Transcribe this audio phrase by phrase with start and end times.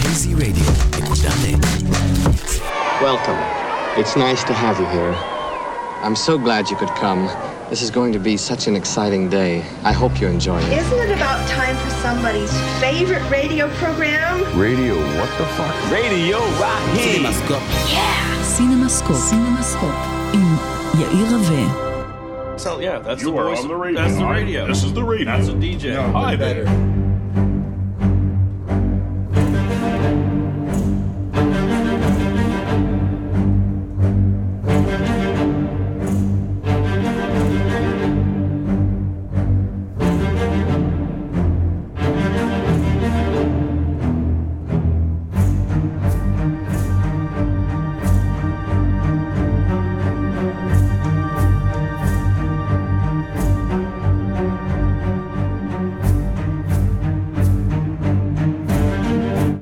[0.00, 0.64] KZ Radio.
[3.02, 3.36] Welcome.
[4.00, 5.12] It's nice to have you here.
[6.02, 7.26] I'm so glad you could come.
[7.68, 9.60] This is going to be such an exciting day.
[9.82, 10.72] I hope you enjoy it.
[10.78, 14.40] Isn't it about time for somebody's favorite radio program?
[14.58, 15.90] Radio, what the fuck?
[15.90, 17.20] Radio right here.
[17.20, 17.92] CinemaScope.
[17.92, 18.42] Yeah.
[18.56, 19.30] CinemaScope.
[19.30, 20.16] CinemaScope.
[20.34, 20.56] עם
[21.00, 21.86] יאיר רווה.
[22.58, 23.60] So yeah, that's you the are voice.
[23.60, 24.00] on the radio.
[24.02, 24.66] That's the radio.
[24.66, 25.26] This is the radio.
[25.36, 25.92] That's a DJ.
[25.94, 26.64] No, Hi better.
[26.64, 26.99] there.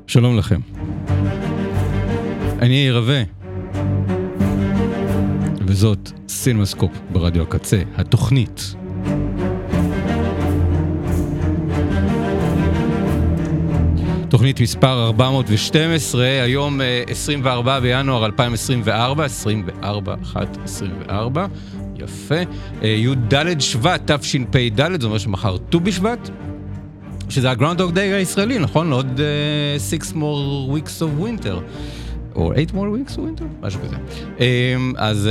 [0.10, 0.60] שלום לכם.
[2.60, 3.24] אני יאיר רווה,
[5.66, 8.76] וזאת סינמסקופ ברדיו הקצה, התוכנית.
[14.30, 21.46] תוכנית מספר 412, היום 24 בינואר 2024, 24, 1, 24,
[21.98, 22.36] יפה.
[22.82, 26.30] י"ד שבט, תשפ"ד, זאת אומרת שמחר ט"ו בשבט.
[27.30, 28.92] שזה הגראונדוג דיי הישראלי, נכון?
[28.92, 31.62] עוד uh, six more weeks of winter.
[32.36, 33.44] או eight more weeks of winter?
[33.62, 33.96] משהו כזה.
[34.38, 34.42] Um,
[34.98, 35.30] אז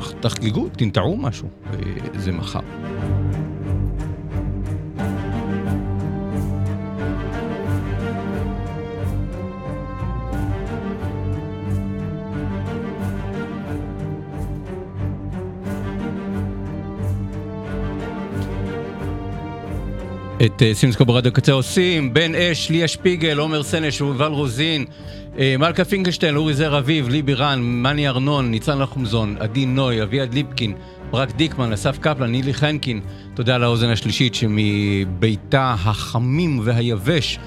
[0.00, 1.48] uh, תחגגו, תנטעו משהו,
[2.16, 2.60] זה מחר.
[20.44, 24.84] את סימסקו ברדיו קצה עושים, בן אש, ליה שפיגל, עומר סנש ויובל רוזין,
[25.38, 30.74] מלכה פינקלשטיין, אורי זר אביב, ליבי רן, מני ארנון, ניצן לחומזון, עדי נוי, אביעד ליפקין,
[31.10, 33.00] ברק דיקמן, אסף קפלן, נילי חנקין,
[33.34, 37.38] תודה לאוזן השלישית שמביתה החמים והיבש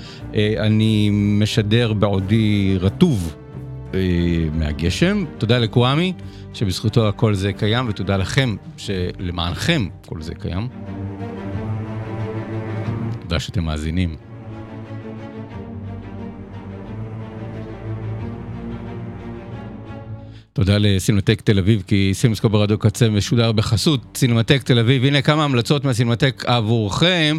[0.57, 3.35] אני משדר בעודי רטוב
[4.53, 5.25] מהגשם.
[5.37, 6.13] תודה לקוואמי
[6.53, 10.67] שבזכותו הכל זה קיים, ותודה לכם שלמענכם כל זה קיים.
[13.27, 14.15] תודה שאתם מאזינים.
[20.53, 25.05] תודה לסינמטק תל אביב, כי סינמסקופ ברדיו קצה משודר בחסות סינמטק תל אביב.
[25.05, 27.37] הנה כמה המלצות מהסינמטק עבורכם.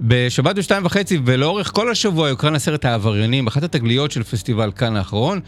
[0.00, 5.40] בשבת בשתיים וחצי ולאורך כל השבוע יוקרן הסרט העבריינים, אחת התגליות של פסטיבל כאן האחרון.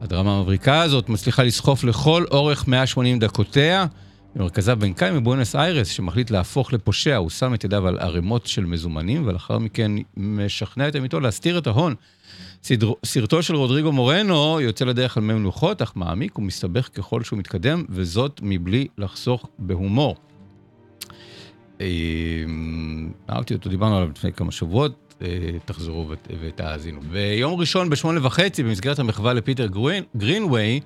[0.00, 3.86] הדרמה המבריקה הזאת מצליחה לסחוף לכל אורך 180 דקותיה.
[4.36, 9.26] במרכזה בנקאי מבואנוס איירס, שמחליט להפוך לפושע, הוא שם את ידיו על ערימות של מזומנים,
[9.26, 11.94] ולאחר מכן משכנע את עמיתו להסתיר את ההון.
[12.62, 17.38] סדרו, סרטו של רודריגו מורנו יוצא לדרך על מי מנוחות, אך מעמיק ומסתבך ככל שהוא
[17.38, 20.16] מתקדם, וזאת מבלי לחסוך בהומור.
[23.30, 25.14] אהבתי אותו, דיברנו עליו לפני כמה שבועות,
[25.64, 27.00] תחזרו ותאזינו.
[27.00, 29.68] ביום ראשון בשמונה וחצי, במסגרת המחווה לפיטר
[30.16, 30.80] גרינווי,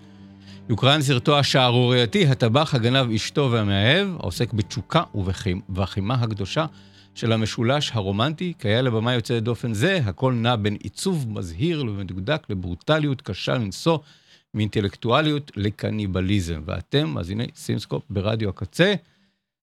[0.70, 6.66] יוקרן סרטו השערורייתי, הטבח, הגנב, אשתו והמאהב, העוסק בתשוקה ובחימה הקדושה
[7.14, 8.52] של המשולש הרומנטי.
[8.58, 13.98] כהיה לבמה יוצא דופן זה, הכל נע בין עיצוב מזהיר ומדוקדק לברוטליות קשה לנשוא,
[14.54, 16.62] מאינטלקטואליות לקניבליזם.
[16.64, 18.94] ואתם, אז הנה, סימסקופ ברדיו הקצה,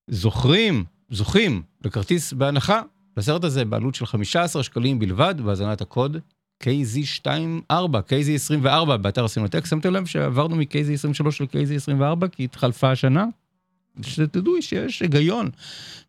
[0.10, 2.82] זוכרים, זוכים לכרטיס בהנחה
[3.18, 6.18] לסרט הזה בעלות של 15 שקלים בלבד, בהזנת הקוד
[6.64, 7.74] KZ24,
[8.09, 13.26] KZ24 באתר הסינמטק, שמתם לב שעברנו מ-KZ23 ל-KZ24 כי התחלפה השנה?
[14.02, 15.50] שתדעו שיש היגיון.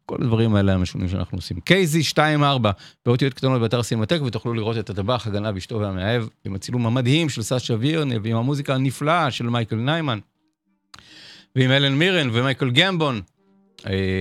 [0.06, 1.56] כל הדברים האלה המשונים שאנחנו עושים.
[1.56, 2.68] KZ24
[3.06, 7.42] באותיות קטנות באתר הסינמטק ותוכלו לראות את הטבח, הגנה באשתו והמאהב עם הצילום המדהים של
[7.42, 10.18] סשה וירנה ועם המוזיקה הנפלאה של מייקל ניימן
[11.56, 13.20] ועם אלן מירן ומייקל גמבון.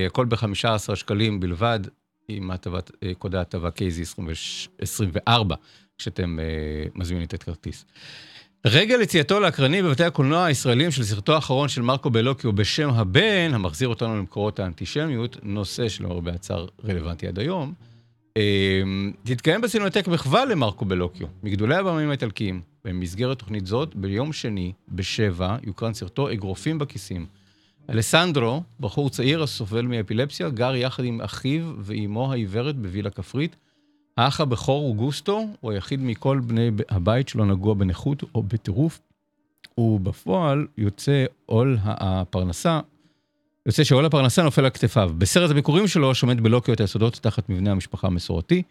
[0.06, 1.80] הכל ב-15 שקלים בלבד
[2.28, 5.54] עם הטבת, קוד ההטבה KZ24.
[5.98, 7.86] כשאתם uh, מזמינים את הכרטיס.
[8.66, 13.88] רגע ליציאתו לאקרנים בבתי הקולנוע הישראלים של סרטו האחרון של מרקו בלוקיו בשם הבן, המחזיר
[13.88, 17.74] אותנו למקורות האנטישמיות, נושא שלא הרבה הצער רלוונטי עד היום,
[18.38, 18.82] אה,
[19.24, 22.62] תתקיים בסינמטק מחווה למרקו בלוקיו, מגדולי הבמים האיטלקיים.
[22.86, 27.26] במסגרת תוכנית זאת, ביום שני, בשבע, יוקרן סרטו אגרופים בכיסים.
[27.90, 33.56] אלסנדרו, בחור צעיר הסובל מאפילפסיה, גר יחד עם אחיו ואימו העיוורת בווילה כפרית.
[34.18, 39.02] האח הבכור הוא גוסטו, הוא היחיד מכל בני הבית שלו נגוע בנכות או בטירוף,
[39.78, 42.80] ובפועל יוצא עול הפרנסה,
[43.66, 45.12] יוצא שעול הפרנסה נופל על כתפיו.
[45.18, 48.64] בסרט הביקורים שלו שומט בלוקיו את היסודות תחת מבנה המשפחה המסורתי,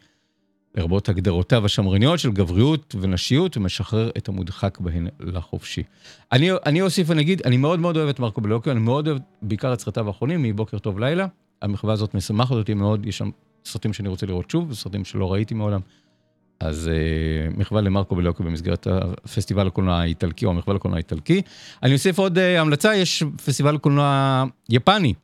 [0.74, 5.82] לרבות הגדרותיו השמרניות של גבריות ונשיות, ומשחרר את המודחק בהן לחופשי.
[6.32, 9.72] אני, אני אוסיף ונגיד, אני מאוד מאוד אוהב את מרקו בלוקיו, אני מאוד אוהב בעיקר
[9.72, 11.26] את סרטיו האחרונים, מבוקר טוב לילה.
[11.62, 13.30] המחווה הזאת משמחת אותי מאוד, יש שם
[13.64, 15.80] סרטים שאני רוצה לראות שוב, סרטים שלא ראיתי מעולם.
[16.60, 21.42] אז uh, מחווה למרקו בלוקיו במסגרת הפסטיבל הקולנוע האיטלקי, או המחווה לקולנוע האיטלקי.
[21.82, 25.14] אני אוסיף עוד uh, המלצה, יש פסטיבל קולנוע יפני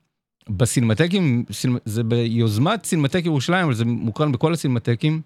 [0.48, 1.44] בסינמטקים,
[1.84, 5.20] זה ביוזמת סינמטק ירושלים, אבל זה מוקרן בכל הסינמטקים.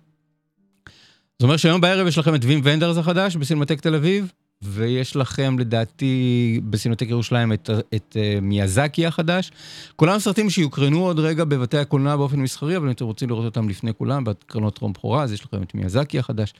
[1.39, 4.33] זאת אומרת שהיום בערב יש לכם את וים ונדרס החדש בסינמטק תל אביב,
[4.65, 9.51] ויש לכם לדעתי בסינמטק ירושלים את, את uh, מיאזקי החדש.
[9.97, 13.69] כולם סרטים שיוקרנו עוד רגע בבתי הקולנוע באופן מסחרי, אבל אם אתם רוצים לראות אותם
[13.69, 16.55] לפני כולם, בקרנות טרום בכורה, אז יש לכם את מיאזקי החדש,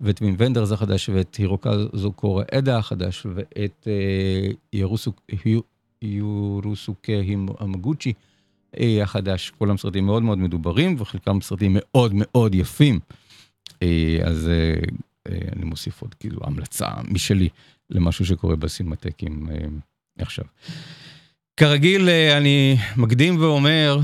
[0.00, 5.20] ואת וים ונדרס החדש, ואת הירוקה זוקורה עדה החדש, ואת uh, ירוסוק,
[6.02, 7.12] יורוסוקה
[7.58, 8.12] המגוצ'י
[9.02, 9.52] החדש.
[9.58, 13.00] כולם סרטים מאוד מאוד מדוברים, וחלקם סרטים מאוד מאוד יפים.
[13.82, 14.80] אה, אז אה, אה,
[15.28, 17.48] אני מוסיף עוד כאילו המלצה משלי
[17.90, 19.48] למשהו שקורה בסינמטקים
[20.18, 20.44] עכשיו.
[21.56, 23.98] כרגיל, אני מקדים ואומר,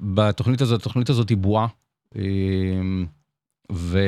[0.00, 1.66] בתוכנית הזאת, התוכנית הזאת היא בועה,
[3.72, 3.98] ו...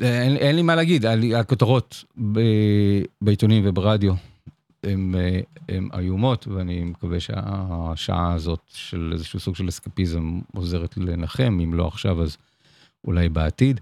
[0.00, 1.04] אין, אין לי מה להגיד,
[1.36, 2.04] הכותרות
[3.22, 4.14] בעיתונים וברדיו
[4.82, 5.14] הן
[5.98, 12.22] איומות, ואני מקווה שהשעה הזאת של איזשהו סוג של אסקפיזם עוזרת לנחם, אם לא עכשיו
[12.22, 12.36] אז
[13.04, 13.80] אולי בעתיד.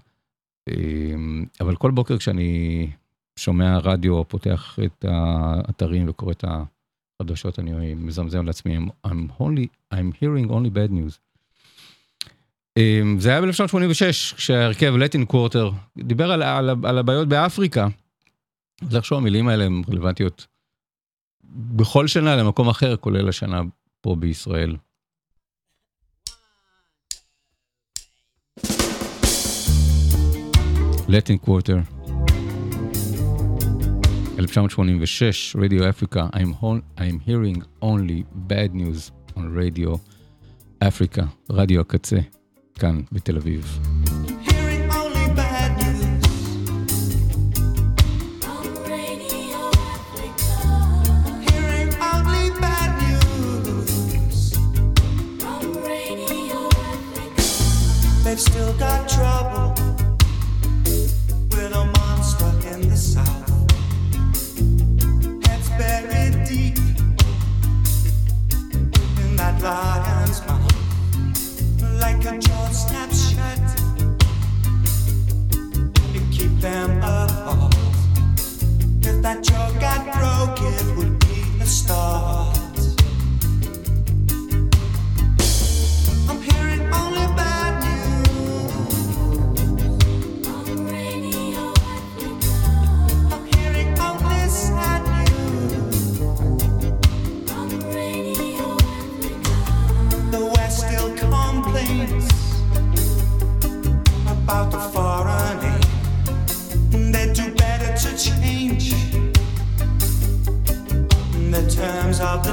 [0.69, 2.91] אמ, אבל כל בוקר כשאני
[3.39, 8.77] שומע רדיו פותח את האתרים וקורא את החדשות, אני מזמזם לעצמי,
[9.07, 11.17] I'm, only, I'm hearing only bad news.
[12.77, 17.87] אמ, זה היה ב-1986, כשההרכב Latin Quarter דיבר על, על, על הבעיות באפריקה.
[18.81, 20.47] אז איכשהו המילים האלה הן רלוונטיות
[21.49, 23.61] בכל שנה למקום אחר, כולל השנה
[24.01, 24.75] פה בישראל.
[31.09, 31.77] Latin Quarter,
[34.39, 36.63] 1986, רדיו אפריקה, I'm,
[36.97, 39.97] I'm hearing only bad news on radio
[40.79, 42.19] אפריקה, רדיו הקצה,
[42.79, 43.79] כאן בתל אביב.
[58.23, 59.06] they've still got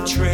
[0.07, 0.34] trail.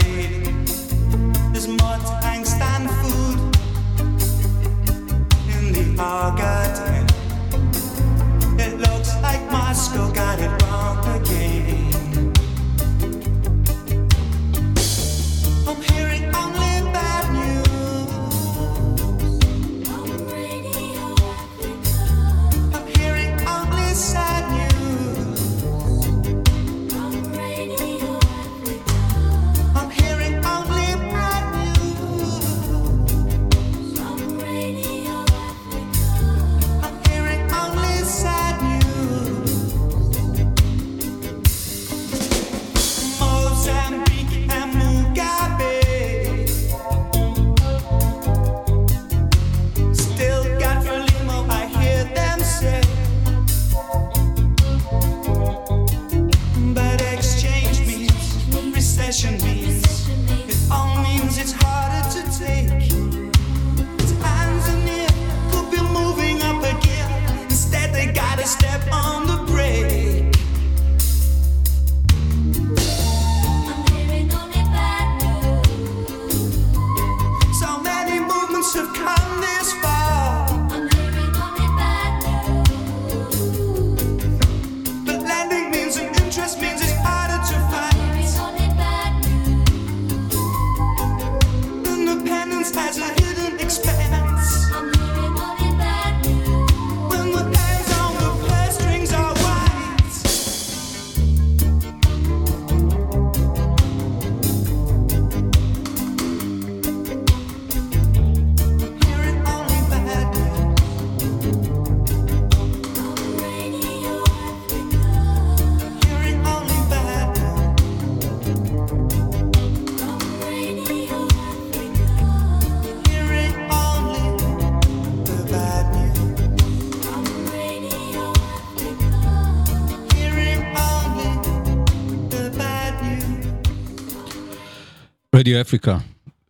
[135.51, 135.99] רדיו אפריקה,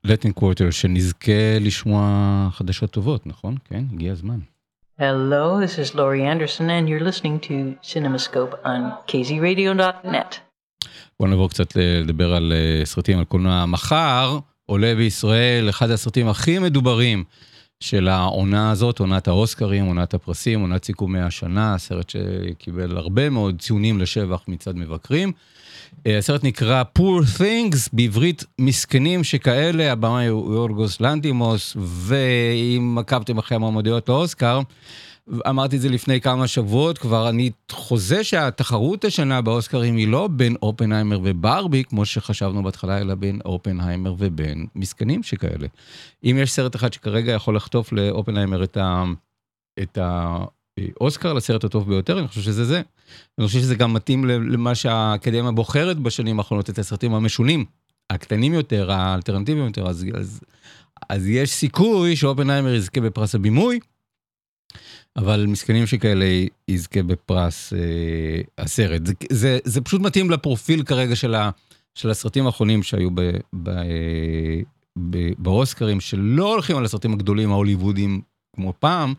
[0.04, 3.56] לטין קוורטר, שנזכה לשמוע חדשות טובות, נכון?
[3.64, 4.38] כן, הגיע הזמן.
[5.00, 10.36] Hello, this is Laurie Anderson, and you're listening to CinemaScope on kzradio.net.
[11.20, 13.66] בוא נעבור קצת לדבר על אה, סרטים, על קולנוע.
[13.66, 17.24] מחר עולה בישראל אחד הסרטים הכי מדוברים
[17.80, 23.98] של העונה הזאת, עונת האוסקרים, עונת הפרסים, עונת סיכומי השנה, סרט שקיבל הרבה מאוד ציונים
[23.98, 25.32] לשבח מצד מבקרים.
[26.06, 33.56] אה, הסרט נקרא Poor Things, בעברית מסכנים שכאלה, הבמאי הוא יורגוס לנטימוס, ואם עקבתם אחרי
[33.56, 34.60] המועמדויות לאוסקר,
[35.48, 40.56] אמרתי את זה לפני כמה שבועות כבר, אני חוזה שהתחרות השנה באוסקרים היא לא בין
[40.62, 45.66] אופנהיימר וברבי, כמו שחשבנו בהתחלה, אלא בין אופנהיימר ובין מסכנים שכאלה.
[46.24, 49.04] אם יש סרט אחד שכרגע יכול לחטוף לאופנהיימר את, ה,
[49.82, 49.98] את
[51.00, 52.82] האוסקר לסרט הטוב ביותר, אני חושב שזה זה.
[53.38, 57.64] אני חושב שזה גם מתאים למה שהאקדמיה בוחרת בשנים האחרונות, את הסרטים המשונים,
[58.10, 60.40] הקטנים יותר, האלטרנטיביים יותר, אז, אז,
[61.08, 63.80] אז יש סיכוי שאופנהיימר יזכה בפרס הבימוי.
[65.16, 67.78] אבל מסכנים שכאלה יזכה בפרס אה,
[68.58, 69.06] הסרט.
[69.06, 71.50] זה, זה, זה פשוט מתאים לפרופיל כרגע של, ה,
[71.94, 73.20] של הסרטים האחרונים שהיו ב,
[73.52, 74.60] ב, אה,
[75.10, 78.20] ב, באוסקרים, שלא הולכים על הסרטים הגדולים ההוליוודיים
[78.56, 79.14] כמו פעם,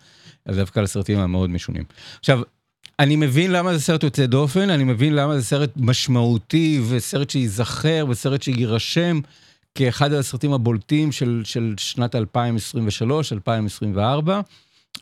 [0.50, 1.84] אלא דווקא על הסרטים המאוד משונים.
[2.20, 2.42] עכשיו,
[3.00, 8.06] אני מבין למה זה סרט יוצא דופן, אני מבין למה זה סרט משמעותי וסרט שייזכר
[8.10, 9.20] וסרט שיירשם
[9.76, 12.20] כאחד הסרטים הבולטים של, של שנת 2023-2024.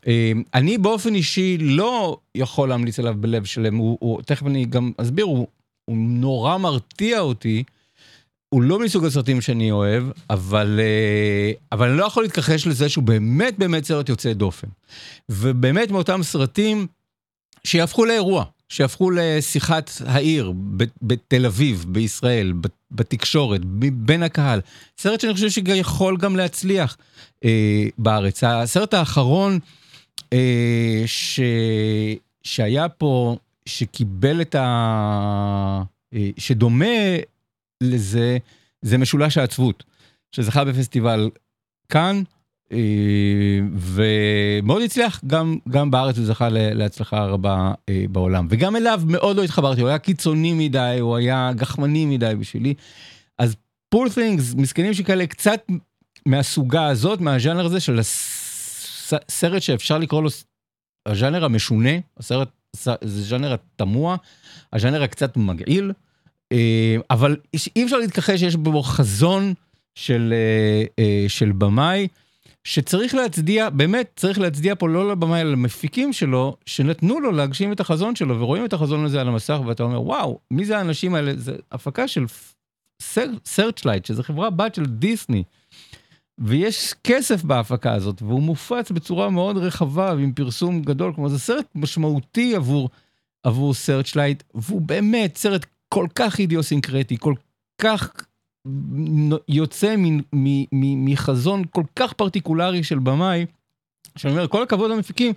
[0.08, 4.92] אמ, אני באופן אישי לא יכול להמליץ עליו בלב שלם, הוא, הוא, תכף אני גם
[4.98, 5.48] אסביר, הוא,
[5.86, 7.64] הוא נורא מרתיע אותי.
[8.50, 13.04] הוא לא מסוג הסרטים שאני אוהב, אבל, אה, אבל אני לא יכול להתכחש לזה שהוא
[13.04, 14.68] באמת באמת סרט יוצא דופן.
[15.30, 16.88] ובאמת מאותם סרטים
[17.64, 20.54] שיהפכו לאירוע, שיהפכו לשיחת העיר
[21.02, 22.54] בתל אביב, בישראל,
[22.92, 24.62] בתקשורת, בין הקהל.
[24.98, 26.98] סרט שאני חושב שיכול גם להצליח
[27.46, 28.44] אה, בארץ.
[28.44, 29.60] הסרט האחרון,
[30.34, 31.40] אה, ש...
[32.44, 35.84] שהיה פה, שקיבל את ה...
[36.14, 36.86] אה, שדומה
[37.82, 38.38] לזה,
[38.82, 39.84] זה משולש העצבות,
[40.36, 41.30] שזכה בפסטיבל
[41.90, 42.22] כאן,
[42.72, 48.48] אה, ומאוד הצליח, גם, גם בארץ הוא זכה להצלחה רבה אה, בעולם.
[48.50, 52.74] וגם אליו מאוד לא התחברתי, הוא היה קיצוני מדי, הוא היה גחמני מדי בשבילי.
[53.38, 53.56] אז
[53.90, 55.68] פול things, מסכנים שכאלה קצת
[56.26, 58.00] מהסוגה הזאת, מהז'אנר הזה של
[59.30, 60.30] סרט שאפשר לקרוא לו
[61.06, 64.18] הז'אנר המשונה, הסרט זה ז'אנר התמוה,
[64.74, 65.92] הז'אנר הקצת מגעיל,
[67.10, 67.38] אבל
[67.76, 69.54] אי אפשר להתכחש שיש בו חזון
[69.96, 72.08] של, אה, אה, של במאי,
[72.64, 77.80] שצריך להצדיע, באמת צריך להצדיע פה לא לבמאי אלא למפיקים שלו, שנתנו לו להגשים את
[77.80, 81.34] החזון שלו, ורואים את החזון הזה על המסך, ואתה אומר, וואו, מי זה האנשים האלה?
[81.36, 82.26] זה הפקה של
[83.46, 85.44] סרצ'לייט, שזו חברה בת של דיסני.
[86.38, 91.66] ויש כסף בהפקה הזאת, והוא מופץ בצורה מאוד רחבה ועם פרסום גדול, כלומר זה סרט
[91.76, 92.90] משמעותי עבור,
[93.44, 97.34] עבור סרצ'לייט, והוא באמת סרט כל כך אידיוסינקרטי, כל
[97.82, 98.12] כך
[99.48, 99.96] יוצא
[100.74, 103.46] מחזון כל כך פרטיקולרי של במאי,
[104.18, 105.34] שאני אומר, כל הכבוד למפיקים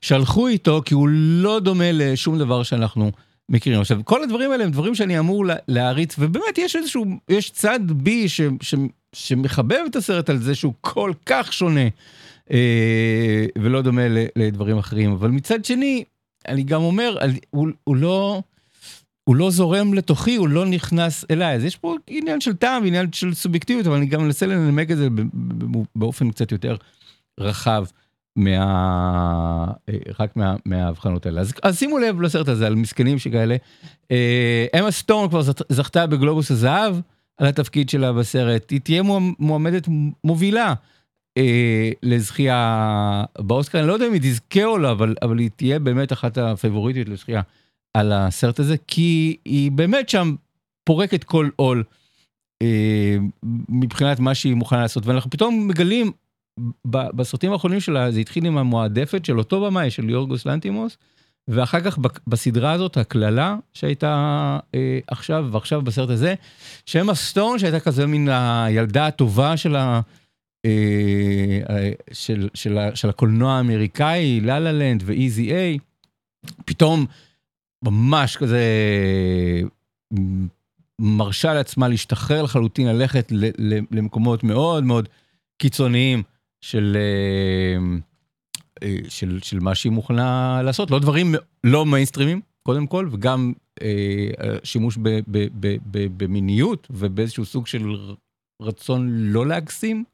[0.00, 3.10] שהלכו איתו, כי הוא לא דומה לשום דבר שאנחנו
[3.48, 3.80] מכירים.
[3.80, 8.28] עכשיו, כל הדברים האלה הם דברים שאני אמור להעריץ, ובאמת יש איזשהו, יש צד בי
[8.28, 8.74] ש, ש,
[9.12, 11.88] שמחבב את הסרט על זה שהוא כל כך שונה
[12.50, 14.02] אה, ולא דומה
[14.36, 16.04] לדברים אחרים, אבל מצד שני,
[16.48, 17.16] אני גם אומר,
[17.50, 18.42] הוא, הוא לא...
[19.24, 21.56] הוא לא זורם לתוכי, הוא לא נכנס אליי.
[21.56, 24.96] אז יש פה עניין של טעם, עניין של סובייקטיביות, אבל אני גם מנסה לנמק את
[24.96, 25.08] זה
[25.96, 26.76] באופן קצת יותר
[27.40, 27.84] רחב
[28.36, 29.72] מה...
[29.88, 31.40] אה, רק מה, מההבחנות האלה.
[31.40, 33.56] אז, אז שימו לב לסרט הזה, על מסכנים שכאלה.
[34.78, 36.96] אמה סטורן כבר זכתה בגלובוס הזהב
[37.38, 38.70] על התפקיד שלה בסרט.
[38.70, 39.02] היא תהיה
[39.38, 39.88] מועמדת
[40.24, 40.74] מובילה.
[41.36, 45.78] אה, לזכייה באוסקר, אני לא יודע אם היא תזכה או לא, אבל, אבל היא תהיה
[45.78, 47.42] באמת אחת הפייבוריטיות לזכייה.
[47.94, 50.34] על הסרט הזה, כי היא באמת שם
[50.84, 51.84] פורקת כל עול
[52.62, 53.16] אה,
[53.68, 56.12] מבחינת מה שהיא מוכנה לעשות, ואנחנו פתאום מגלים
[56.86, 60.96] בסרטים האחרונים שלה, זה התחיל עם המועדפת של אותו במאי, של יורגוס לנטימוס,
[61.48, 66.34] ואחר כך בסדרה הזאת, הקללה שהייתה אה, עכשיו, ועכשיו בסרט הזה,
[66.86, 70.00] שם הסטון שהייתה כזה מן הילדה הטובה של ה...
[70.64, 75.78] אה, של, של, של הקולנוע האמריקאי, לה לה לנד ואיזי איי,
[76.64, 77.06] פתאום
[77.82, 78.62] ממש כזה
[80.98, 83.32] מרשה לעצמה להשתחרר לחלוטין, ללכת
[83.90, 85.08] למקומות מאוד מאוד
[85.58, 86.22] קיצוניים
[86.60, 86.96] של,
[88.82, 91.34] אה, של, של מה שהיא מוכנה לעשות, לא דברים
[91.64, 94.28] לא מיינסטרימים, קודם כל, וגם אה,
[94.64, 95.76] שימוש ב, ב, ב,
[96.16, 97.96] במיניות ובאיזשהו סוג של
[98.62, 100.04] רצון לא להגשים,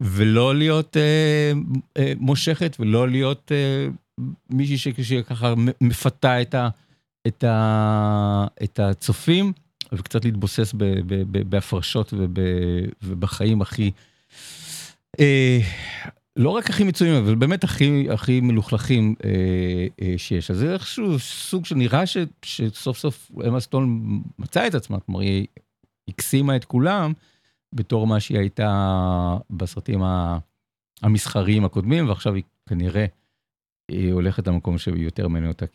[0.00, 1.52] ולא להיות אה,
[1.96, 3.86] אה, מושכת, ולא להיות אה,
[4.50, 6.68] מישהי שככה מפתה את, ה,
[7.26, 9.52] את, ה, את הצופים,
[9.92, 12.38] וקצת להתבוסס ב, ב, ב, בהפרשות וב,
[13.02, 13.90] ובחיים הכי,
[15.20, 15.58] אה,
[16.36, 19.30] לא רק הכי מצויים, אבל באמת הכי, הכי מלוכלכים אה,
[20.02, 20.50] אה, שיש.
[20.50, 24.02] אז זה איכשהו סוג שנראה ש, שסוף סוף אמה סטון
[24.38, 25.46] מצאה את עצמה, כלומר היא
[26.08, 27.12] הקסימה את כולם
[27.72, 30.00] בתור מה שהיא הייתה בסרטים
[31.02, 33.06] המסחריים הקודמים, ועכשיו היא כנראה
[33.92, 35.66] היא הולכת למקום שיותר מעניין אותה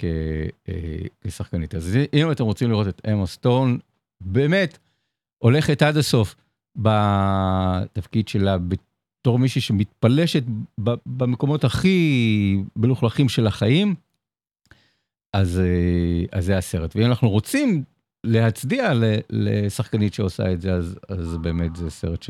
[0.70, 0.74] אה,
[1.22, 1.76] כשחקנית.
[1.76, 3.78] אז אם אתם רוצים לראות את אמה סטון,
[4.22, 4.78] באמת
[5.38, 6.36] הולכת עד הסוף
[6.76, 10.44] בתפקיד שלה בתור מישהי שמתפלשת
[11.06, 13.96] במקומות הכי מלוכלכים של החיים,
[15.34, 16.96] אז, אה, אז זה הסרט.
[16.96, 17.84] ואם אנחנו רוצים
[18.24, 18.92] להצדיע
[19.30, 22.30] לשחקנית שעושה את זה, אז, אז באמת זה סרט ש,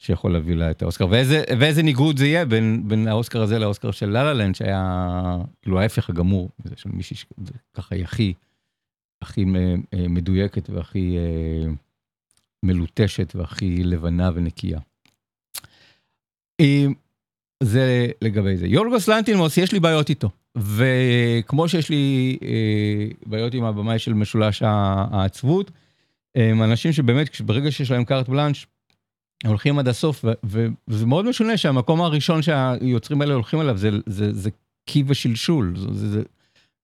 [0.00, 1.06] שיכול להביא לה את האוסקר.
[1.10, 5.36] ואיזה, ואיזה ניגוד זה יהיה בין, בין האוסקר הזה לאוסקר של לה לה לנד, שהיה
[5.62, 8.34] כאילו ההפך הגמור, זה של מישהי שככה היא הכי,
[9.22, 9.44] הכי
[9.94, 11.72] אה, מדויקת והכי אה,
[12.62, 14.78] מלוטשת והכי לבנה ונקייה.
[16.60, 16.86] אה,
[17.62, 18.66] זה לגבי זה.
[18.66, 20.30] יורגוס לנטינמוס, יש לי בעיות איתו.
[20.56, 22.38] וכמו שיש לי
[23.26, 25.70] בעיות עם הבמאי של משולש העצבות,
[26.36, 28.66] אנשים שבאמת, ברגע שיש להם קארט בלאנש,
[29.46, 30.24] הולכים עד הסוף,
[30.88, 34.50] וזה מאוד משונה שהמקום הראשון שהיוצרים האלה הולכים אליו זה, זה, זה
[34.84, 35.74] קי ושלשול.
[35.76, 36.22] זה, זה,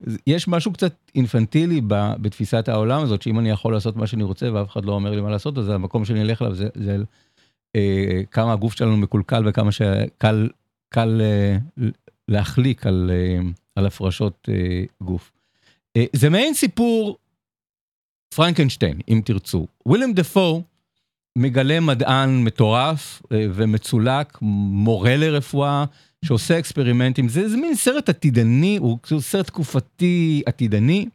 [0.00, 4.22] זה, יש משהו קצת אינפנטילי ב, בתפיסת העולם הזאת, שאם אני יכול לעשות מה שאני
[4.22, 6.96] רוצה ואף אחד לא אומר לי מה לעשות, אז המקום שאני אלך אליו זה, זה
[7.76, 10.48] אה, כמה הגוף שלנו מקולקל וכמה שקל
[10.88, 11.56] קל, אה,
[12.28, 13.38] להחליק על, אה,
[13.74, 15.32] על הפרשות אה, גוף.
[15.96, 17.18] אה, זה מעין סיפור
[18.34, 19.66] פרנקנשטיין, אם תרצו.
[19.86, 20.62] וויליאם דפו
[21.36, 25.84] מגלה מדען מטורף אה, ומצולק, מורה לרפואה,
[26.24, 27.28] שעושה אקספרימנטים.
[27.28, 31.06] זה, זה מין סרט עתידני, הוא סרט תקופתי עתידני.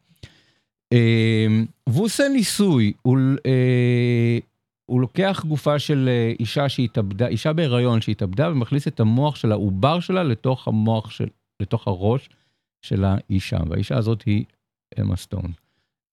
[0.93, 1.47] אה,
[1.89, 4.37] והוא עושה ניסוי, הוא, אה,
[4.85, 10.23] הוא לוקח גופה של אישה שהתאבדה, אישה בהיריון שהתאבדה ומכניס את המוח של העובר שלה
[10.23, 11.27] לתוך המוח של,
[11.59, 12.29] לתוך הראש
[12.81, 14.43] של האישה, והאישה הזאת היא
[15.01, 15.51] אמה סטון.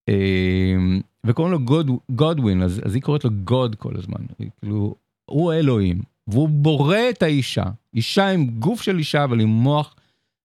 [0.08, 4.26] אה, וקוראים לו God, גודווין, אז, אז היא קוראת לו God כל הזמן,
[4.60, 4.94] כאילו,
[5.24, 9.94] הוא האלוהים, והוא בורא את האישה, אישה עם גוף של אישה אבל עם מוח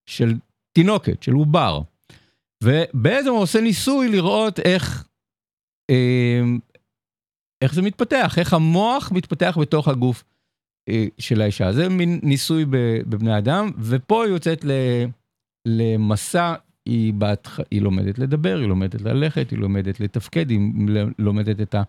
[0.06, 0.34] של
[0.72, 1.80] תינוקת, של עובר.
[2.64, 5.06] ובעצם הוא עושה ניסוי לראות איך,
[5.90, 6.40] אה,
[7.62, 10.24] איך זה מתפתח, איך המוח מתפתח בתוך הגוף
[10.88, 11.72] אה, של האישה.
[11.72, 14.64] זה מין ניסוי בבני אדם, ופה היא יוצאת
[15.66, 16.54] למסע,
[16.86, 17.60] היא, בהתח...
[17.70, 20.60] היא לומדת לדבר, היא לומדת ללכת, היא לומדת לתפקד, היא
[21.18, 21.82] לומדת את, ה...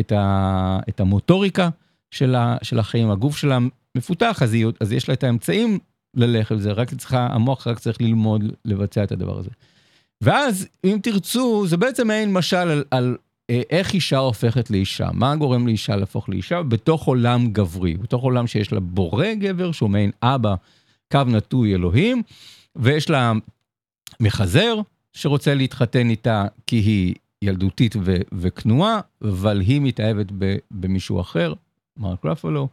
[0.00, 0.78] את, ה...
[0.88, 1.68] את המוטוריקה
[2.10, 2.56] של, ה...
[2.62, 3.58] של החיים, הגוף שלה
[3.96, 4.66] מפותח, אז, היא...
[4.80, 5.78] אז יש לה את האמצעים
[6.14, 9.50] ללכת, זה רק צריכה, המוח רק צריך ללמוד לבצע את הדבר הזה.
[10.20, 13.16] ואז, אם תרצו, זה בעצם מעין משל על, על
[13.50, 18.46] אה, איך אישה הופכת לאישה, מה גורם לאישה להפוך לאישה בתוך עולם גברי, בתוך עולם
[18.46, 20.54] שיש לה בורא גבר, שהוא מעין אבא,
[21.12, 22.22] קו נטוי אלוהים,
[22.76, 23.32] ויש לה
[24.22, 24.80] מחזר
[25.12, 27.94] שרוצה להתחתן איתה כי היא ילדותית
[28.32, 30.26] וכנועה, אבל היא מתאהבת
[30.70, 31.52] במישהו אחר,
[31.96, 32.68] מרק רפלו,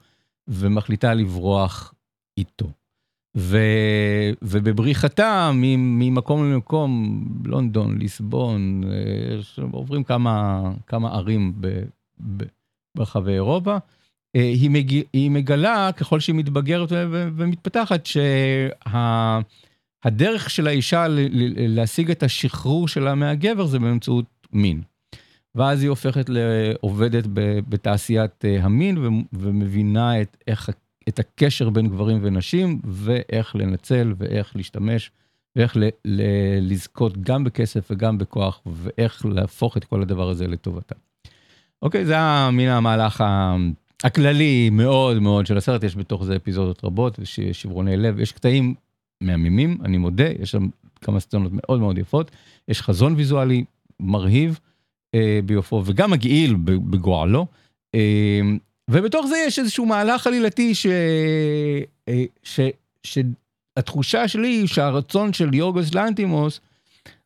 [0.48, 1.94] ומחליטה לברוח
[2.38, 2.72] איתו.
[3.38, 11.84] ו- ובבריחתה ממקום למקום, לונדון, ליסבון, אה, עוברים כמה, כמה ערים ב-
[12.38, 12.44] ב-
[12.98, 13.78] ברחבי אירופה,
[14.36, 15.02] אה, היא, מג...
[15.14, 18.06] היא מגלה ככל שהיא מתבגרת ו- ומתפתחת
[20.04, 21.06] שהדרך של האישה
[21.58, 24.82] להשיג את השחרור שלה מהגבר זה באמצעות מין.
[25.56, 27.24] ואז היא הופכת לעובדת
[27.70, 28.98] בתעשיית אה, המין
[29.34, 30.70] ומבינה את, איך,
[31.10, 35.12] את הקשר בין גברים ונשים ואיך לנצל ואיך להשתמש
[35.56, 40.96] ואיך ל- ל- לזכות גם בכסף וגם בכוח ואיך להפוך את כל הדבר הזה לטובתה.
[41.82, 42.16] אוקיי, זה
[42.52, 43.24] מן המהלך
[44.04, 48.76] הכללי מאוד מאוד של הסרט, יש בתוך זה אפיזודות רבות, יש שברוני לב, יש קטעים
[49.22, 50.68] מהממים, אני מודה, יש שם
[51.02, 52.32] כמה סצנות מאוד מאוד יפות,
[52.68, 53.64] יש חזון ויזואלי
[54.00, 54.60] מרהיב
[55.16, 57.46] אה, ביופו, וגם מגעיל בגועלו,
[57.96, 58.42] אה,
[58.90, 60.86] ובתוך זה יש איזשהו מהלך עלילתי ש...
[62.08, 62.60] אה, ש...
[63.04, 66.60] שהתחושה שלי היא שהרצון של יורגוס לנטימוס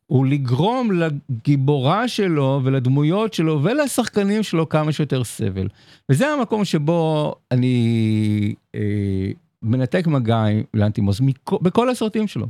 [0.06, 5.68] הוא לגרום לגיבורה שלו ולדמויות שלו ולשחקנים שלו כמה שיותר סבל.
[6.10, 9.30] וזה המקום שבו אני אה,
[9.64, 11.52] מנתק מגע עם לנטימוס מכ...
[11.52, 12.46] בכל הסרטים שלו.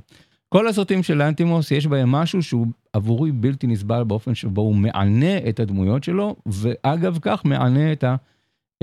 [0.49, 5.39] כל הסרטים של לנטימוס יש בהם משהו שהוא עבורי בלתי נסבל באופן שבו הוא מענה
[5.49, 8.17] את הדמויות שלו, ואגב כך מענה את, ה,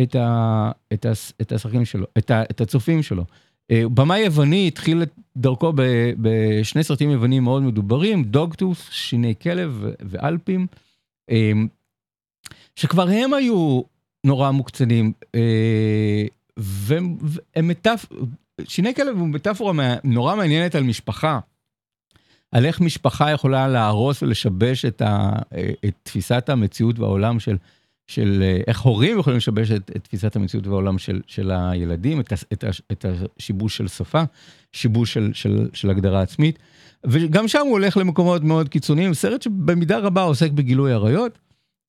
[0.03, 3.23] את, ה, את, ה, את השחקנים שלו, את, ה, את הצופים שלו.
[3.71, 5.81] אה, במאי יווני התחיל את דרכו ב,
[6.21, 10.67] בשני סרטים יוונים מאוד מדוברים, דוגטוס, שיני כלב ואלפים,
[11.29, 11.51] אה,
[12.75, 13.81] שכבר הם היו
[14.23, 16.25] נורא מוקצנים, אה,
[16.57, 17.17] והם
[17.63, 18.05] מטאפ...
[18.63, 21.39] שיני כלב הוא מטאפורה נורא מעניינת על משפחה.
[22.51, 25.31] על איך משפחה יכולה להרוס ולשבש את, ה,
[25.85, 27.57] את תפיסת המציאות והעולם של,
[28.07, 32.63] של איך הורים יכולים לשבש את, את תפיסת המציאות והעולם של, של הילדים, את, את,
[32.91, 34.23] את השיבוש של שפה,
[34.71, 36.59] שיבוש של, של, של הגדרה עצמית.
[37.03, 41.39] וגם שם הוא הולך למקומות מאוד קיצוניים, סרט שבמידה רבה עוסק בגילוי עריות.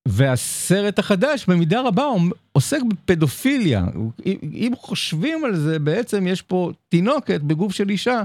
[0.07, 2.05] והסרט החדש במידה רבה
[2.51, 3.85] עוסק בפדופיליה.
[4.43, 8.23] אם חושבים על זה, בעצם יש פה תינוקת בגוף של אישה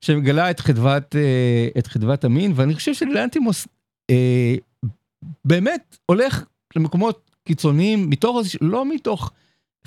[0.00, 3.68] שמגלה את חדוות, אה, את חדוות המין, ואני חושב שלאנטימוס
[4.10, 4.54] אה,
[5.44, 6.44] באמת הולך
[6.76, 9.30] למקומות קיצוניים, מתוך, לא מתוך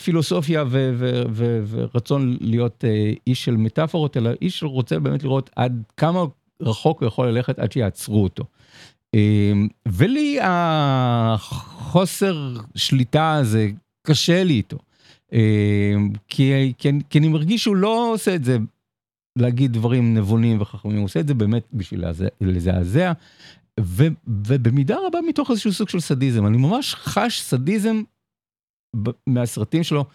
[0.04, 5.50] פילוסופיה ו- ו- ו- ורצון להיות אה, איש של מטאפורות, אלא איש שרוצה באמת לראות
[5.56, 6.24] עד כמה
[6.62, 8.44] רחוק הוא יכול ללכת עד שיעצרו אותו.
[9.16, 10.38] אמ, ולי
[11.22, 12.38] החוסר
[12.76, 13.70] שליטה הזה,
[14.08, 14.78] קשה לי איתו.
[15.34, 18.58] אמ, כי, כי, כי אני מרגיש שהוא לא עושה את זה
[19.38, 22.04] להגיד דברים נבונים וחכמים, הוא עושה את זה באמת בשביל
[22.42, 23.12] לזעזע,
[24.28, 26.48] ובמידה רבה מתוך איזשהו סוג של סדיזם.
[26.48, 28.02] אני ממש חש סדיזם
[29.28, 30.06] מהסרטים שלו.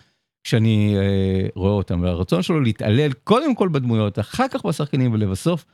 [0.44, 5.64] כשאני אה, רואה אותם, והרצון שלו להתעלל קודם כל בדמויות, אחר כך בשחקנים ולבסוף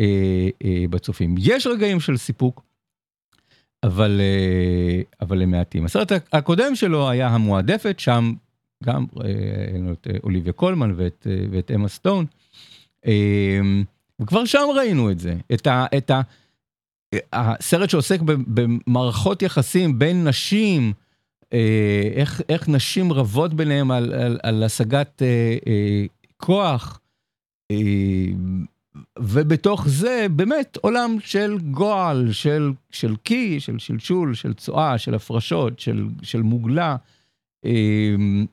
[0.00, 1.34] אה, אה, בצופים.
[1.38, 2.62] יש רגעים של סיפוק,
[3.82, 5.84] אבל, אה, אבל הם מעטים.
[5.84, 8.32] הסרט הקודם שלו היה המועדפת, שם
[8.84, 12.26] גם אה, את אה, אוליביה קולמן ואת, אה, ואת אמה סטון.
[13.06, 13.60] אה,
[14.20, 16.20] וכבר שם ראינו את זה, את, ה, את ה,
[17.32, 20.92] הסרט שעוסק במערכות יחסים בין נשים,
[21.52, 26.04] אה, איך, איך נשים רבות ביניהם על, על, על השגת אה, אה,
[26.36, 27.00] כוח.
[27.70, 27.76] אה,
[29.18, 35.80] ובתוך זה באמת עולם של גועל, של, של קי, של שלשול, של צואה, של הפרשות,
[35.80, 36.96] של, של מוגלה.
[37.64, 38.46] אמ,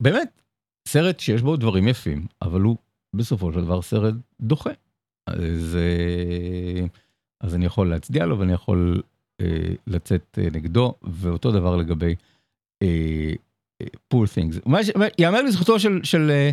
[0.00, 0.42] באמת,
[0.88, 2.76] סרט שיש בו דברים יפים, אבל הוא
[3.16, 4.70] בסופו של דבר סרט דוחה.
[5.26, 6.86] אז, אה,
[7.40, 9.02] אז אני יכול להצדיע לו ואני יכול
[9.40, 12.14] אה, לצאת אה, נגדו, ואותו דבר לגבי
[14.08, 14.70] Poor Things.
[15.18, 16.50] יאמר לזכותו של, של אה,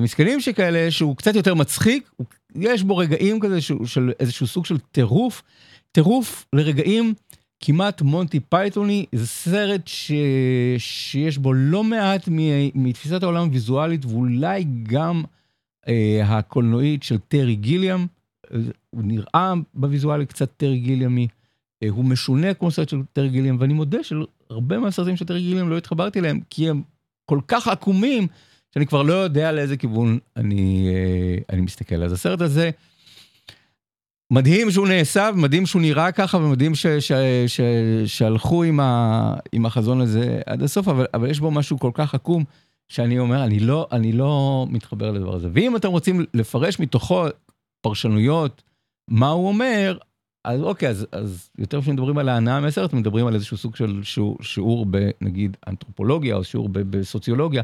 [0.00, 2.10] מסכנים שכאלה שהוא קצת יותר מצחיק,
[2.54, 5.42] יש בו רגעים כזה של, של איזשהו סוג של טירוף,
[5.92, 7.14] טירוף לרגעים
[7.60, 10.12] כמעט מונטי פייתוני, זה סרט ש...
[10.78, 12.38] שיש בו לא מעט מ...
[12.74, 15.22] מתפיסת העולם הוויזואלית ואולי גם
[15.88, 18.06] אה, הקולנועית של טרי גיליאם,
[18.90, 21.28] הוא נראה בוויזואלי קצת טרי גיליאמי,
[21.82, 25.70] אה, הוא משונה כמו סרט של טרי גיליאם, ואני מודה שהרבה מהסרטים של טרי גיליאם
[25.70, 26.82] לא התחברתי אליהם, כי הם
[27.26, 28.26] כל כך עקומים.
[28.74, 32.02] שאני כבר לא יודע לאיזה כיוון אני, אה, אני מסתכל.
[32.02, 32.70] אז הסרט הזה,
[34.30, 37.12] מדהים שהוא נעשה, מדהים שהוא נראה ככה, ומדהים ש, ש,
[37.46, 37.60] ש,
[38.06, 42.14] שהלכו עם, ה, עם החזון הזה עד הסוף, אבל, אבל יש בו משהו כל כך
[42.14, 42.44] עקום,
[42.88, 45.48] שאני אומר, אני לא, אני לא מתחבר לדבר הזה.
[45.52, 47.24] ואם אתם רוצים לפרש מתוכו
[47.80, 48.62] פרשנויות,
[49.08, 49.98] מה הוא אומר,
[50.44, 54.00] אז אוקיי, אז, אז יותר כשמדברים על ההנאה מהסרט, מדברים על איזשהו סוג של
[54.42, 57.62] שיעור בנגיד אנתרופולוגיה או שיעור בסוציולוגיה.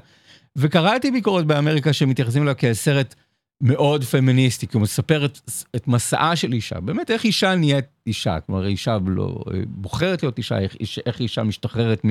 [0.57, 3.15] וקראתי ביקורות באמריקה שמתייחסים אליה כסרט
[3.61, 5.39] מאוד פמיניסטי, כי הוא מספר את,
[5.77, 10.59] את מסעה של אישה, באמת איך אישה נהיית אישה, כלומר אישה לא בוחרת להיות אישה,
[10.59, 12.03] איך, איך אישה משתחררת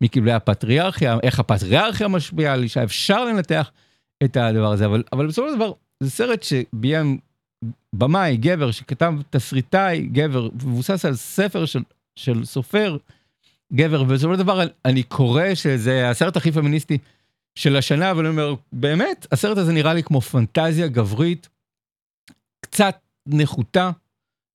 [0.00, 3.70] מכבלי הפטריארכיה, איך הפטריארכיה משפיעה על אישה, אפשר לנתח
[4.24, 7.18] את הדבר הזה, אבל, אבל בסופו של דבר זה סרט שביים
[7.92, 11.82] במאי, גבר, שכתב תסריטאי, גבר, מבוסס על ספר של,
[12.16, 12.96] של סופר,
[13.72, 16.98] גבר, ובסופו של דבר אני קורא שזה הסרט הכי פמיניסטי
[17.54, 21.48] של השנה, אבל אני אומר, באמת, הסרט הזה נראה לי כמו פנטזיה גברית,
[22.60, 23.90] קצת נחותה,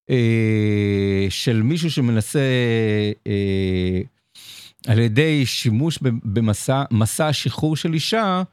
[0.10, 2.40] אה, של מישהו שמנסה
[3.28, 4.02] אה,
[4.88, 8.44] על ידי שימוש במסע מסע השחרור של אישה,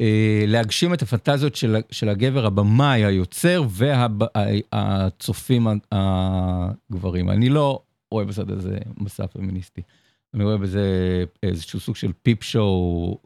[0.00, 3.64] אה, להגשים את הפנטזיות של, של הגבר הבמאי, היוצר
[4.72, 7.30] והצופים הגברים.
[7.30, 9.82] אני לא רואה בסרט הזה מסע פמיניסטי.
[10.34, 10.84] אני רואה בזה
[11.42, 13.18] איזשהו סוג של פיפ שואו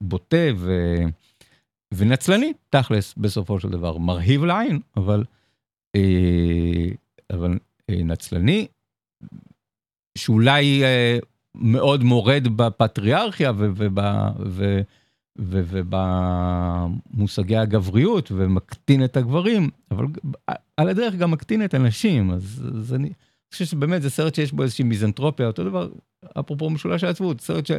[0.00, 0.96] בוטה ו...
[1.94, 3.98] ונצלני, תכלס, בסופו של דבר.
[3.98, 5.24] מרהיב לעין, אבל,
[5.96, 6.88] אה,
[7.32, 7.58] אבל
[7.90, 8.66] אה, נצלני,
[10.18, 11.18] שאולי אה,
[11.54, 13.52] מאוד מורד בפטריארכיה
[15.38, 20.04] ובמושגי הגבריות ומקטין את הגברים, אבל
[20.76, 23.10] על הדרך גם מקטין את הנשים, אז, אז אני,
[23.52, 25.88] חושב שבאמת זה סרט שיש בו איזושהי מיזנטרופיה, אותו דבר,
[26.40, 27.70] אפרופו משולש העצבות, סרט ש,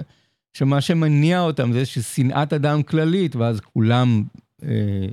[0.54, 4.24] שמה שמניע אותם זה איזושהי שנאת אדם כללית, ואז כולם
[4.64, 5.08] אה,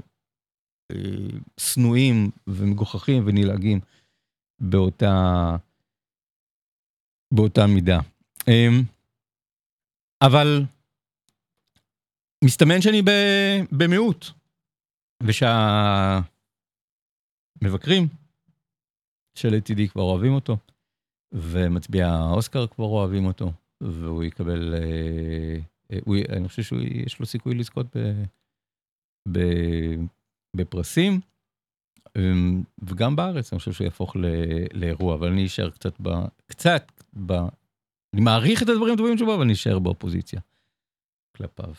[0.90, 1.28] אה,
[1.60, 3.80] שנואים ומגוחכים ונלעגים
[4.60, 5.56] באותה,
[7.34, 7.98] באותה מידה.
[8.48, 8.68] אה,
[10.22, 10.62] אבל
[12.44, 13.10] מסתמן שאני ב,
[13.72, 14.26] במיעוט,
[15.22, 16.28] ושהמבקרים
[19.34, 20.56] של ATD כבר אוהבים אותו,
[21.32, 25.58] ומצביע האוסקר כבר אוהבים אותו, והוא יקבל, אה,
[25.92, 28.22] אה, הוא, אני חושב שיש לו סיכוי לזכות ב,
[29.32, 29.38] ב,
[30.56, 31.20] בפרסים,
[32.18, 34.24] אמ, וגם בארץ אני חושב שהוא יהפוך ל,
[34.72, 36.08] לאירוע, אבל אני אשאר קצת ב...
[36.46, 36.92] קצת
[37.26, 37.32] ב...
[38.14, 40.40] אני מעריך את הדברים הטובים שבו, אבל אני אשאר באופוזיציה
[41.36, 41.72] כלפיו.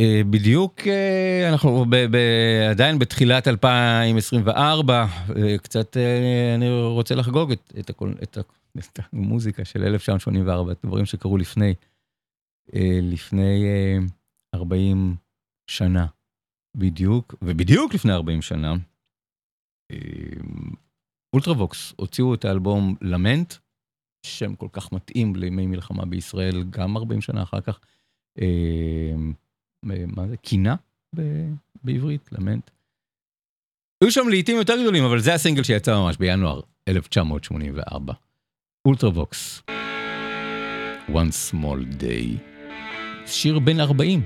[0.00, 2.16] אה, בדיוק אה, אנחנו ב, ב,
[2.70, 5.96] עדיין בתחילת 2024 אה, קצת
[6.54, 8.38] אני רוצה לחגוג את, את, הכל, את,
[8.92, 11.74] את המוזיקה של 1984 את הדברים שקרו לפני
[13.02, 13.64] לפני
[14.54, 15.16] 40
[15.70, 16.06] שנה
[16.76, 18.74] בדיוק ובדיוק לפני 40 שנה.
[21.32, 23.54] אולטרווקס הוציאו את האלבום למנט
[24.26, 27.80] שם כל כך מתאים לימי מלחמה בישראל גם 40 שנה אחר כך.
[29.84, 30.36] מה זה?
[30.36, 30.76] קינה
[31.84, 32.70] בעברית, למנט.
[34.04, 38.14] היו שם לעיתים יותר גדולים, אבל זה הסינגל שיצא ממש בינואר 1984.
[38.88, 39.62] אולטרווקס.
[41.08, 42.38] One Small Day.
[43.26, 44.22] שיר בן 40.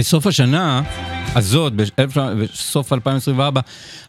[0.00, 0.82] בסוף השנה
[1.34, 1.72] הזאת,
[2.42, 3.60] בסוף 2024,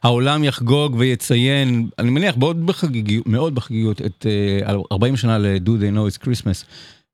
[0.04, 4.25] העולם יחגוג ויציין, אני מניח מאוד בחגיגיות, מאוד בחגיגיות, את
[4.65, 6.65] אה, 40 שנה ל-Do They Know It's Christmas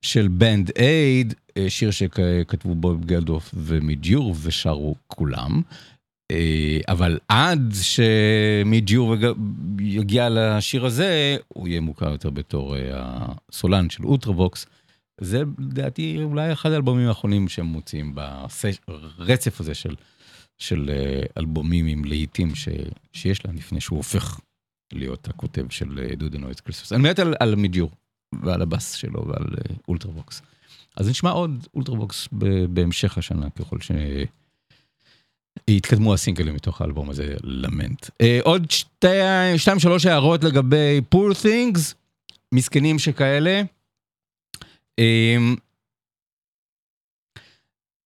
[0.01, 1.33] של בנד אייד,
[1.67, 5.61] שיר שכתבו בוב גלדוף ומידג' יור ושרו כולם.
[6.31, 9.15] אה, אבל עד שמידג' יור
[9.79, 12.81] יגיע לשיר הזה, הוא יהיה מוכר יותר בתור אה,
[13.51, 14.65] הסולן של אולטרווקס.
[15.21, 19.95] זה לדעתי אולי אחד האלבומים האחרונים שהם מוציאים ברצף הזה של,
[20.57, 22.69] של אה, אלבומים עם להיטים ש,
[23.13, 24.39] שיש להם לפני שהוא הופך
[24.93, 26.93] להיות הכותב של Do They Know It's Christmas.
[26.93, 27.91] אני מת על, על מידג' יור
[28.43, 29.45] ועל הבאס שלו ועל
[29.87, 30.41] אולטרווקס.
[30.95, 32.27] אז נשמע עוד אולטרווקס
[32.69, 33.91] בהמשך השנה ככל ש...
[35.67, 38.05] יתקדמו הסינגלים מתוך האלבום הזה, Lament.
[38.05, 39.07] אה, עוד שתי,
[39.57, 41.93] שתיים שלוש הערות לגבי Poor Things,
[42.53, 43.61] מסכנים שכאלה.
[45.01, 45.59] Uh,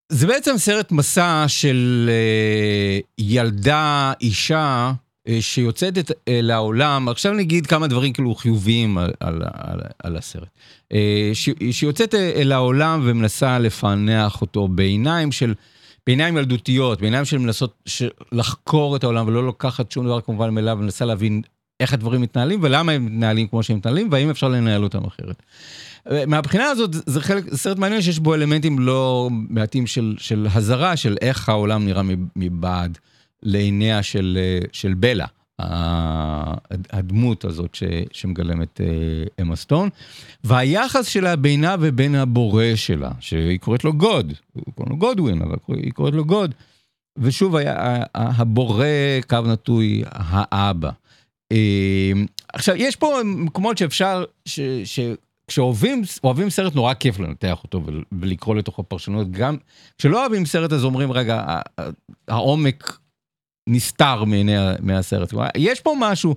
[0.08, 4.92] זה בעצם סרט מסע של uh, ילדה, אישה,
[5.28, 10.16] uh, שיוצאת את, uh, לעולם, עכשיו נגיד כמה דברים כאילו חיוביים על, על, על, על
[10.16, 10.48] הסרט.
[11.34, 15.54] ש, שיוצאת אל העולם ומנסה לפענח אותו בעיניים של...
[16.06, 17.88] בעיניים ילדותיות, בעיניים של מנסות
[18.32, 21.42] לחקור את העולם ולא לוקחת שום דבר כמובן מאליו ומנסה להבין
[21.82, 25.42] איך הדברים מתנהלים ולמה הם מתנהלים כמו שהם מתנהלים והאם אפשר לנהל אותם אחרת.
[26.26, 31.16] מהבחינה הזאת זה חלק, סרט מעניין שיש בו אלמנטים לא מעטים של, של הזרה של
[31.20, 32.02] איך העולם נראה
[32.36, 32.98] מבעד
[33.42, 34.38] לעיניה של,
[34.72, 35.26] של בלה.
[36.90, 38.80] הדמות הזאת ש, שמגלמת
[39.40, 39.88] אמה אה, סטון,
[40.44, 45.56] והיחס שלה בינה ובין הבורא שלה, שהיא קוראת לו God, הוא קורא לו גודווין, אבל
[45.68, 46.54] היא קוראת לו God,
[47.16, 48.86] ושוב היה הבורא,
[49.28, 50.90] קו נטוי, האבא.
[51.52, 52.12] אה,
[52.52, 54.60] עכשיו, יש פה מקומות שאפשר, ש,
[55.46, 59.56] כשאוהבים אוהבים סרט נורא כיף לנתח אותו ולקרוא לתוכו פרשנות, גם
[59.98, 61.60] כשלא אוהבים סרט אז אומרים רגע,
[62.28, 62.98] העומק
[63.68, 65.32] נסתר מעיני מהסרט.
[65.56, 66.34] יש פה משהו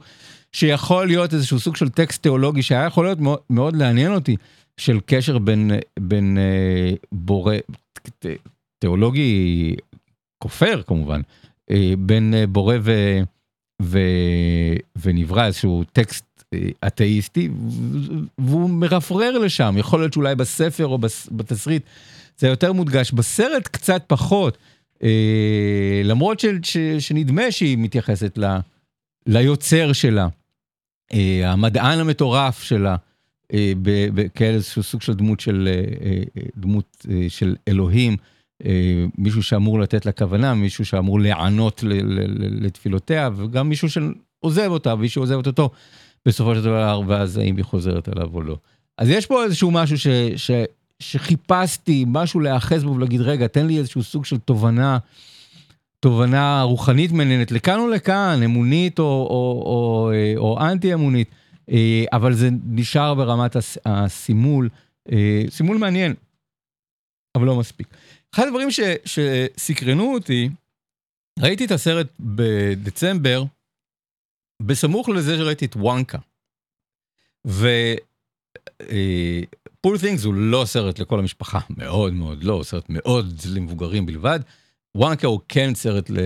[0.51, 4.35] שיכול להיות איזשהו סוג של טקסט תיאולוגי שהיה יכול להיות מאוד, מאוד לעניין אותי,
[4.77, 7.55] של קשר בין, בין אה, בורא,
[8.79, 9.75] תיאולוגי
[10.43, 11.21] כופר כמובן,
[11.71, 13.19] אה, בין אה, בורא ו,
[14.95, 17.49] ונברא איזשהו טקסט אה, אתאיסטי,
[18.37, 20.97] והוא מרפרר לשם, יכול להיות שאולי בספר או
[21.31, 21.83] בתסריט
[22.37, 24.57] זה יותר מודגש, בסרט קצת פחות.
[25.03, 28.57] אה, למרות ש, ש, שנדמה שהיא מתייחסת ל,
[29.27, 30.27] ליוצר שלה,
[31.13, 32.95] אה, המדען המטורף שלה,
[33.53, 33.73] אה,
[34.35, 38.17] כאיזשהו סוג של דמות של, אה, אה, דמות אה, של אלוהים,
[39.17, 41.83] מישהו שאמור לתת לה כוונה, מישהו שאמור להיענות
[42.37, 45.69] לתפילותיה, וגם מישהו שעוזב אותה, מישהו עוזב אותו
[46.25, 48.57] בסופו של דבר, ואז האם היא חוזרת אליו או לא.
[48.97, 50.51] אז יש פה איזשהו משהו ש, ש,
[50.99, 54.97] שחיפשתי משהו להיאחז בו ולהגיד, רגע, תן לי איזשהו סוג של תובנה,
[55.99, 61.29] תובנה רוחנית מעניינת, לכאן או לכאן, אמונית או, או, או, או, או אנטי אמונית,
[61.71, 64.69] אה, אבל זה נשאר ברמת הסימול,
[65.11, 66.13] אה, סימול מעניין,
[67.35, 67.87] אבל לא מספיק.
[68.35, 70.49] אחד הדברים ש, שסקרנו אותי,
[71.39, 73.43] ראיתי את הסרט בדצמבר,
[74.61, 76.17] בסמוך לזה שראיתי את וואנקה.
[77.47, 77.67] ו...
[78.81, 79.41] אה,
[79.81, 84.39] פול תינגס הוא לא סרט לכל המשפחה, מאוד מאוד לא, סרט מאוד למבוגרים בלבד.
[84.95, 86.17] וואנקה הוא כן סרט ל,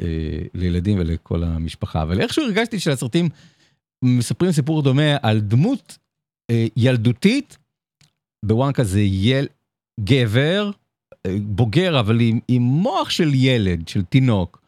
[0.00, 3.28] אה, לילדים ולכל המשפחה, אבל איכשהו הרגשתי שהסרטים
[4.04, 5.98] מספרים סיפור דומה על דמות
[6.50, 7.58] אה, ילדותית,
[8.44, 9.46] בוואנקה זה יל...
[10.00, 10.87] גבר, אה,
[11.42, 14.62] בוגר, אבל עם, עם מוח של ילד, של תינוק,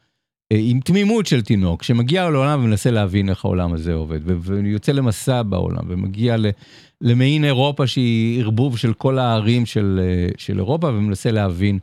[0.52, 5.42] אה, עם תמימות של תינוק, שמגיע לעולם ומנסה להבין איך העולם הזה עובד, ויוצא למסע
[5.42, 6.36] בעולם, ומגיע.
[7.00, 11.78] למעין אירופה שהיא ערבוב של כל הערים של, אה, של אירופה ומנסה להבין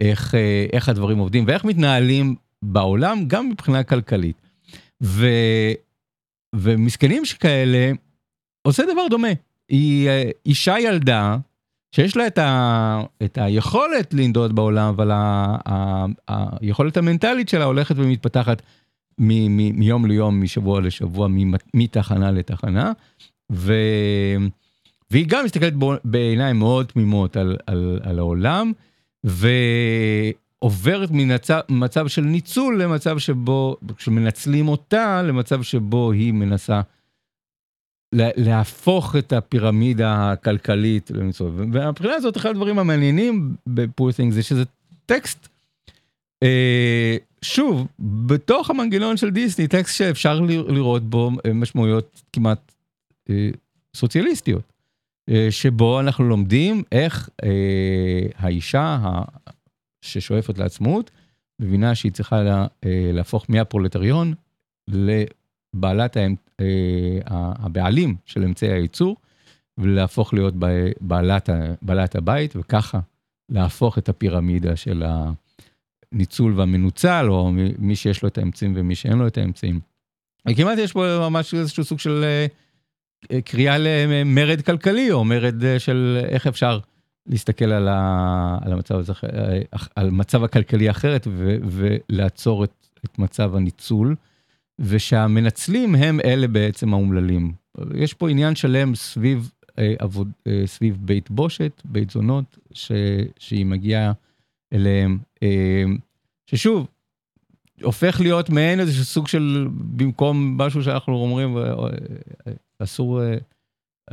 [0.00, 4.36] איך, אה, איך הדברים עובדים ואיך מתנהלים בעולם גם מבחינה כלכלית.
[5.02, 5.26] ו,
[6.54, 7.92] ומסכנים שכאלה
[8.62, 9.28] עושה דבר דומה.
[9.68, 10.08] היא
[10.46, 11.36] אישה ילדה
[11.96, 16.06] שיש לה את, ה, את היכולת לנדוד בעולם, אבל ה, ה,
[16.60, 18.62] היכולת המנטלית שלה הולכת ומתפתחת
[19.18, 21.28] מ, מ, מיום ליום, משבוע לשבוע,
[21.74, 22.92] מתחנה לתחנה.
[23.52, 23.74] ו...
[25.10, 25.72] והיא גם מסתכלת
[26.04, 28.72] בעיניים מאוד תמימות על, על, על העולם,
[29.24, 31.10] ועוברת
[31.68, 36.80] ממצב של ניצול למצב שבו, כשמנצלים אותה, למצב שבו היא מנסה
[38.12, 41.10] להפוך את הפירמידה הכלכלית.
[41.40, 44.62] ומבחינה הזאת, אחד הדברים המעניינים ב Poor Things זה שזה
[45.06, 45.48] טקסט,
[46.42, 52.72] אה, שוב, בתוך המנגנון של דיסני, טקסט שאפשר לראות בו משמעויות כמעט
[53.30, 53.50] אה,
[53.96, 54.72] סוציאליסטיות,
[55.30, 57.48] אה, שבו אנחנו לומדים איך אה,
[58.36, 58.98] האישה
[60.02, 61.10] ששואפת לעצמאות,
[61.60, 64.34] מבינה שהיא צריכה לה, אה, להפוך מהפרולטריון
[64.88, 66.45] לבעלת האמ- אה,
[67.26, 69.16] הבעלים של אמצעי הייצור,
[69.78, 70.54] ולהפוך להיות
[71.00, 71.50] בעלת,
[71.82, 73.00] בעלת הבית, וככה
[73.48, 75.04] להפוך את הפירמידה של
[76.12, 79.80] הניצול והמנוצל, או מי- שיש לו את האמצעים ומי שאין לו את האמצעים.
[80.56, 82.46] כמעט יש פה ממש איזשהו סוג של אה,
[83.32, 86.78] אה, קריאה למרד כלכלי, או מרד אה, של איך אפשר
[87.26, 89.60] להסתכל על, ה, על, המצב, הזה, אה,
[89.96, 94.16] על מצב הכלכלי אחרת ו, ולעצור את, את מצב הניצול,
[94.78, 97.52] ושהמנצלים הם אלה בעצם האומללים.
[97.94, 102.92] יש פה עניין שלם סביב, אה, עבוד, אה, סביב בית בושת, בית זונות, ש,
[103.38, 104.12] שהיא מגיעה
[104.72, 105.84] אליהם, אה,
[106.46, 106.86] ששוב,
[107.82, 113.36] הופך להיות מעין איזשהו סוג של, במקום משהו שאנחנו אומרים, אה, אה, אסור, אה,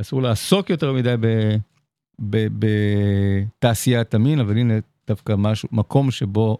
[0.00, 1.14] אסור לעסוק יותר מדי
[2.18, 4.74] בתעשיית המין, אבל הנה
[5.06, 6.58] דווקא משהו, מקום שבו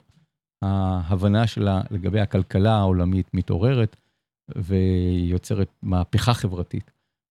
[0.62, 3.96] ההבנה שלה לגבי הכלכלה העולמית מתעוררת
[4.56, 6.90] ויוצרת מהפכה חברתית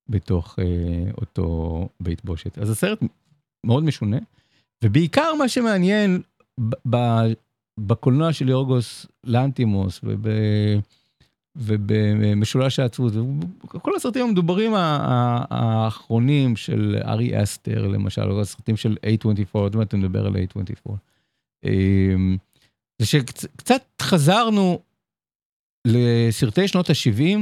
[0.09, 2.57] בתוך אה, אותו בית בושת.
[2.57, 2.99] אז הסרט
[3.65, 4.17] מאוד משונה,
[4.83, 6.21] ובעיקר מה שמעניין
[7.79, 10.27] בקולנוע של יורגוס לאנטימוס וב...
[11.55, 13.13] ובמשולש העצבות,
[13.67, 20.25] כל הסרטים המדוברים האחרונים של ארי אסטר, למשל, או הסרטים של A24, עוד מעט נדבר
[20.25, 20.91] על A24.
[22.99, 24.79] זה שקצת חזרנו
[25.87, 27.39] לסרטי שנות ה-70,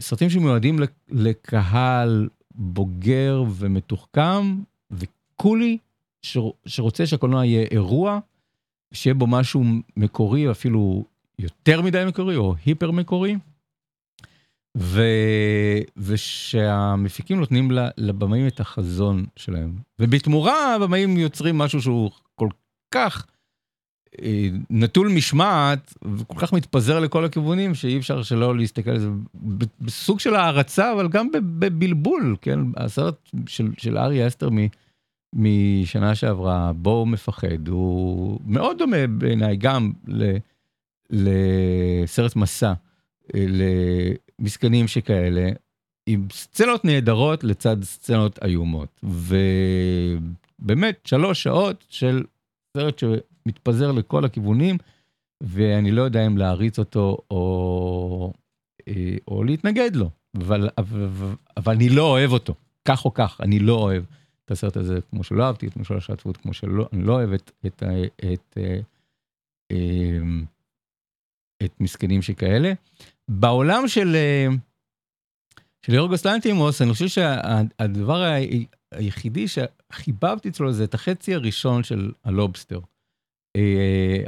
[0.00, 5.78] סרטים שמיועדים לקהל בוגר ומתוחכם וקולי,
[6.66, 8.18] שרוצה שהקולנוע יהיה אירוע,
[8.94, 9.64] שיהיה בו משהו
[9.96, 11.04] מקורי, אפילו
[11.38, 13.36] יותר מדי מקורי או היפר מקורי,
[14.76, 15.02] ו...
[15.96, 19.76] ושהמפיקים נותנים לבמאים את החזון שלהם.
[19.98, 22.48] ובתמורה הבמאים יוצרים משהו שהוא כל
[22.94, 23.26] כך
[24.70, 29.08] נטול משמעת וכל כך מתפזר לכל הכיוונים שאי אפשר שלא להסתכל על זה
[29.80, 33.14] בסוג של הערצה אבל גם בבלבול כן הסרט
[33.46, 34.58] של, של ארי אסטר מ,
[35.32, 40.36] משנה שעברה בו מפחד הוא מאוד דומה בעיניי גם ל...
[41.10, 42.72] לסרט מסע,
[43.34, 45.50] למסכנים שכאלה,
[46.06, 49.00] עם סצנות נהדרות לצד סצנות איומות.
[49.02, 52.24] ובאמת, שלוש שעות של
[52.76, 52.98] סרט
[53.44, 54.78] שמתפזר לכל הכיוונים,
[55.42, 58.32] ואני לא יודע אם להריץ אותו או,
[59.28, 61.08] או להתנגד לו, אבל, אבל,
[61.56, 62.54] אבל אני לא אוהב אותו,
[62.88, 64.04] כך או כך, אני לא אוהב
[64.44, 67.50] את הסרט הזה כמו שלא אהבתי, את משולש העצבות כמו שלא, אני לא אוהב את,
[67.66, 67.82] את,
[68.16, 68.58] את, את
[71.64, 72.72] את מסכנים שכאלה.
[73.28, 74.16] בעולם של,
[75.86, 78.24] של יורגוס לנטימוס, אני חושב שהדבר
[78.92, 82.80] היחידי שחיבבתי אצלו זה את החצי הראשון של הלובסטר.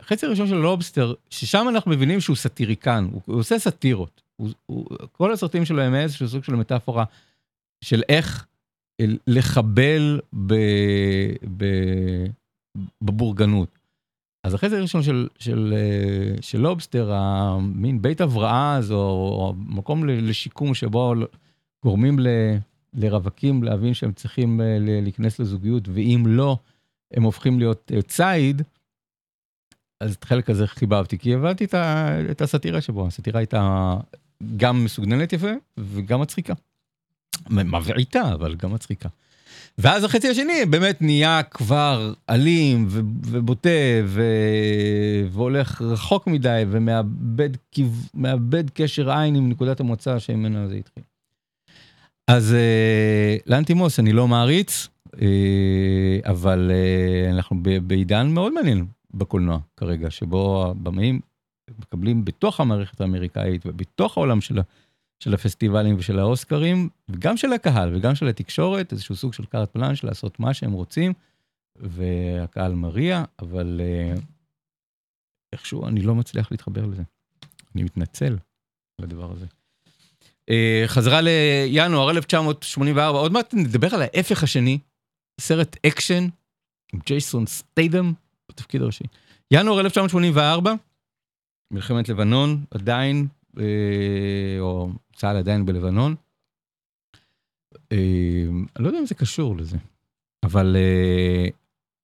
[0.03, 4.23] החצי הראשון של הלובסטר, ששם אנחנו מבינים שהוא סאטיריקן, הוא, עושה סאטירות.
[5.13, 7.05] כל הסרטים שלו הם איזשהו סוג של מטאפורה
[7.85, 8.47] של איך
[9.27, 10.21] לחבל
[13.03, 13.79] בבורגנות.
[14.45, 15.75] אז החצי הראשון של, של,
[16.41, 21.15] של לובסטר, המין בית הבראה הזו, או מקום לשיקום שבו
[21.85, 22.27] גורמים ל,
[22.95, 26.57] לרווקים להבין שהם צריכים להיכנס לזוגיות, ואם לא,
[27.13, 28.63] הם הופכים להיות ציד,
[30.01, 31.75] אז את החלק הזה חיבבתי, כי הבנתי את,
[32.31, 33.97] את הסאטירה שבו, הסאטירה הייתה
[34.57, 36.55] גם מסוגננת יפה וגם מצחיקה.
[37.51, 39.09] מבעיטה, אבל גם מצחיקה.
[39.79, 43.69] ואז החצי השני באמת נהיה כבר אלים ובוטה
[45.31, 51.03] והולך רחוק מדי ומאבד קשר עין עם נקודת המוצא שממנה זה התחיל.
[52.29, 52.57] אז
[53.47, 54.89] לאנטימוס אני לא מעריץ,
[56.25, 56.71] אבל
[57.31, 61.21] אנחנו בעידן מאוד מעניין בקולנוע כרגע, שבו הבמאים
[61.79, 64.63] מקבלים בתוך המערכת האמריקאית ובתוך העולם שלה.
[65.25, 70.05] של הפסטיבלים ושל האוסקרים, וגם של הקהל וגם של התקשורת, איזשהו סוג של קארט פלאנש
[70.05, 71.13] לעשות מה שהם רוצים,
[71.77, 74.21] והקהל מריע, אבל uh,
[75.53, 77.03] איכשהו אני לא מצליח להתחבר לזה.
[77.75, 78.39] אני מתנצל
[78.99, 79.47] על הדבר הזה.
[80.51, 80.53] אה,
[80.87, 84.79] חזרה לינואר 1984, עוד מעט נדבר על ההפך השני,
[85.41, 86.29] סרט אקשן
[86.93, 88.13] עם ג'ייסון סטיידם
[88.51, 89.05] בתפקיד הראשי.
[89.51, 90.75] ינואר 1984,
[91.71, 93.27] מלחמת לבנון עדיין,
[93.57, 93.61] אה,
[94.61, 96.15] או צה"ל עדיין בלבנון.
[97.93, 99.77] אני לא יודע אם זה קשור לזה,
[100.43, 100.77] אבל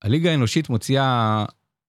[0.02, 1.44] הליגה האנושית מוציאה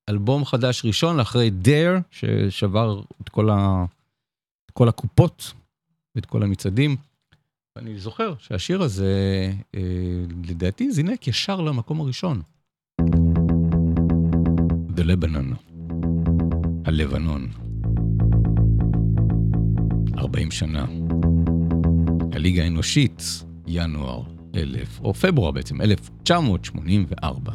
[0.10, 3.86] אלבום חדש ראשון אחרי דייר, ששבר את כל, ה...
[4.66, 5.54] את כל הקופות
[6.16, 6.96] ואת כל המצעדים.
[7.76, 9.52] ואני זוכר שהשיר הזה,
[10.48, 12.42] לדעתי, זינק ישר למקום הראשון.
[14.96, 15.74] The Lebanon,
[16.86, 17.48] הלבנון.
[20.18, 20.86] 40 שנה.
[22.32, 24.24] הליגה האנושית, ינואר
[24.56, 27.54] 1000, או פברואר בעצם, 1984.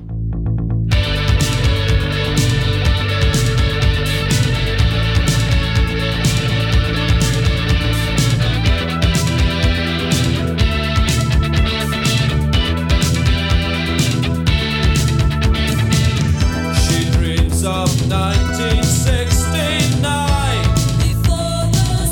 [17.66, 20.62] of 1969.
[21.02, 22.06] Before the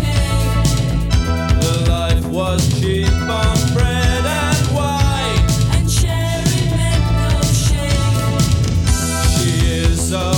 [0.00, 0.64] came,
[1.60, 5.44] the life was cheap on bread and wine,
[5.74, 5.84] and
[7.28, 8.40] no shame.
[9.36, 9.52] She
[9.82, 10.32] is a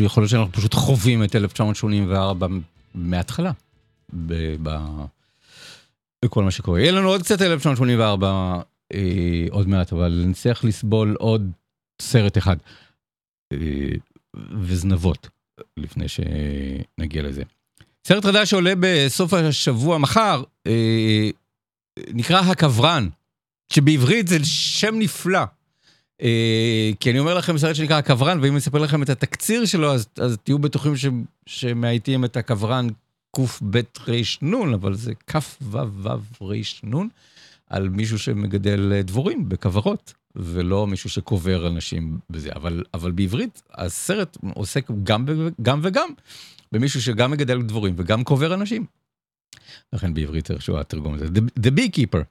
[0.00, 2.46] שיכול להיות שאנחנו פשוט חווים את 1984
[2.94, 3.52] מההתחלה.
[4.12, 5.04] ב- ב-
[6.24, 6.80] בכל מה שקורה.
[6.80, 8.60] יהיה לנו עוד קצת 1984
[8.94, 11.50] אה, עוד מעט, אבל נצטרך לסבול עוד
[12.02, 12.56] סרט אחד.
[13.52, 13.58] אה,
[14.60, 15.28] וזנבות,
[15.76, 17.42] לפני שנגיע לזה.
[18.06, 21.30] סרט חדש שעולה בסוף השבוע, מחר, אה,
[22.08, 23.08] נקרא הקברן,
[23.72, 25.40] שבעברית זה שם נפלא.
[26.22, 29.94] אה, כי אני אומר לכם סרט שנקרא הקברן, ואם אני אספר לכם את התקציר שלו,
[29.94, 31.06] אז, אז תהיו בטוחים ש,
[31.46, 32.86] שמאייתים את הקברן
[33.36, 34.08] קב
[34.42, 36.48] רנ, אבל זה כו"ו
[36.94, 37.08] רנ,
[37.66, 42.50] על מישהו שמגדל אה, דבורים בכוורות, ולא מישהו שקובר אנשים בזה.
[42.54, 45.26] אבל, אבל בעברית הסרט עוסק גם,
[45.62, 46.08] גם וגם,
[46.72, 48.86] במישהו שגם מגדל דבורים וגם קובר אנשים.
[49.92, 52.22] לכן בעברית איכשהו התרגום הזה, The, The Beekeeper.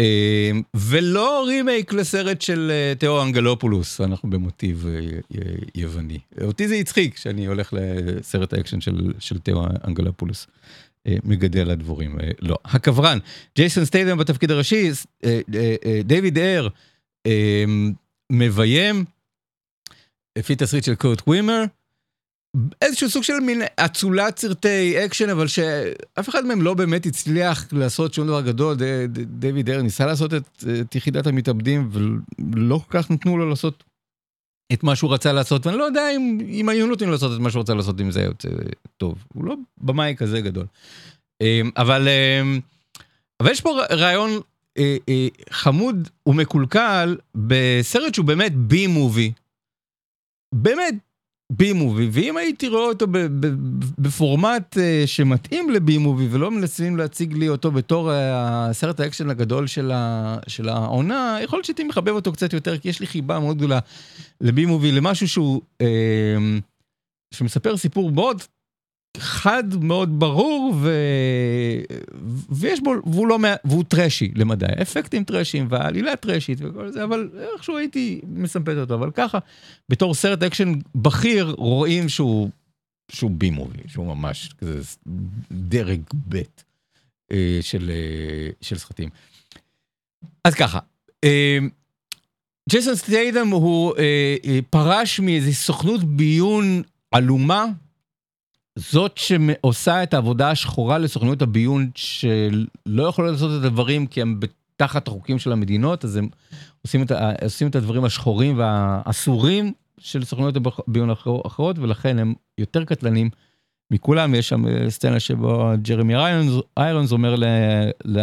[0.00, 5.40] אה, ולא רימייק לסרט של אה, תאו אנגלופולוס, אנחנו במוטיב אה,
[5.74, 6.18] יווני.
[6.40, 10.46] אותי זה הצחיק שאני הולך לסרט האקשן של, של תאו אנגלופולוס.
[11.06, 12.58] אה, מגדל הדבורים, לא.
[12.64, 13.18] הכוורן,
[13.56, 14.90] ג'ייסון סטיידם בתפקיד הראשי,
[16.04, 16.68] דיוויד אייר
[17.26, 17.64] אה,
[18.32, 19.04] מביים,
[20.38, 21.64] לפי תסריט של קורט ווימר,
[22.82, 28.14] איזשהו סוג של מין אצולת סרטי אקשן, אבל שאף אחד מהם לא באמת הצליח לעשות
[28.14, 28.76] שום דבר גדול.
[29.26, 31.90] דיוויד אייר ניסה לעשות את, את יחידת המתאבדים,
[32.52, 33.84] ולא כל כך נתנו לו לעשות
[34.72, 37.50] את מה שהוא רצה לעשות, ואני לא יודע אם, אם היו נותנים לעשות את מה
[37.50, 38.48] שהוא רצה לעשות, אם זה היה יוצא
[38.96, 39.24] טוב.
[39.34, 40.66] הוא לא במאי כזה גדול.
[41.40, 42.60] אמ, אבל, אמ,
[43.40, 44.30] אבל יש פה רעיון
[44.78, 49.32] אה, אה, חמוד ומקולקל בסרט שהוא באמת B movie.
[50.54, 50.94] באמת
[51.52, 53.06] B movie, ואם הייתי רואה אותו
[53.98, 59.30] בפורמט אה, שמתאים ל B movie ולא מנסים להציג לי אותו בתור אה, הסרט האקשן
[59.30, 63.56] הגדול של העונה, יכול להיות שהייתי מחבב אותו קצת יותר, כי יש לי חיבה מאוד
[63.56, 63.78] גדולה
[64.40, 66.36] ל B movie, למשהו שהוא, אה,
[67.34, 68.42] שמספר סיפור מאוד
[69.18, 70.90] חד, מאוד ברור, ו...
[72.50, 77.76] ויש בו, והוא לא, והוא טראשי למדי, אפקטים טראשיים והעלילה טראשית וכל זה, אבל איכשהו
[77.76, 79.38] הייתי מסמפט אותו, אבל ככה,
[79.88, 82.50] בתור סרט אקשן בכיר, רואים שהוא,
[83.12, 84.80] שהוא B movie, שהוא ממש כזה
[85.52, 86.36] דרג ב'
[87.32, 89.08] אה, של, אה, של סרטים.
[90.44, 90.78] אז ככה,
[91.24, 91.58] אה,
[92.70, 93.94] ג'ייסון סטיידם הוא
[94.70, 97.66] פרש מאיזו סוכנות ביון עלומה,
[98.76, 104.40] זאת שעושה את העבודה השחורה לסוכנויות הביון שלא יכולות לעשות את הדברים כי הם
[104.76, 106.28] תחת החוקים של המדינות, אז הם
[106.82, 107.12] עושים את,
[107.42, 110.56] עושים את הדברים השחורים והאסורים של סוכנויות
[110.88, 113.30] הביון האחרות, ולכן הם יותר קטלנים
[113.90, 114.34] מכולם.
[114.34, 117.44] יש שם אה, סצנה שבו ג'רמי איירונס, איירונס אומר ל,
[118.04, 118.20] ל,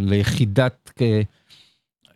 [0.00, 1.22] ליחידת, אה,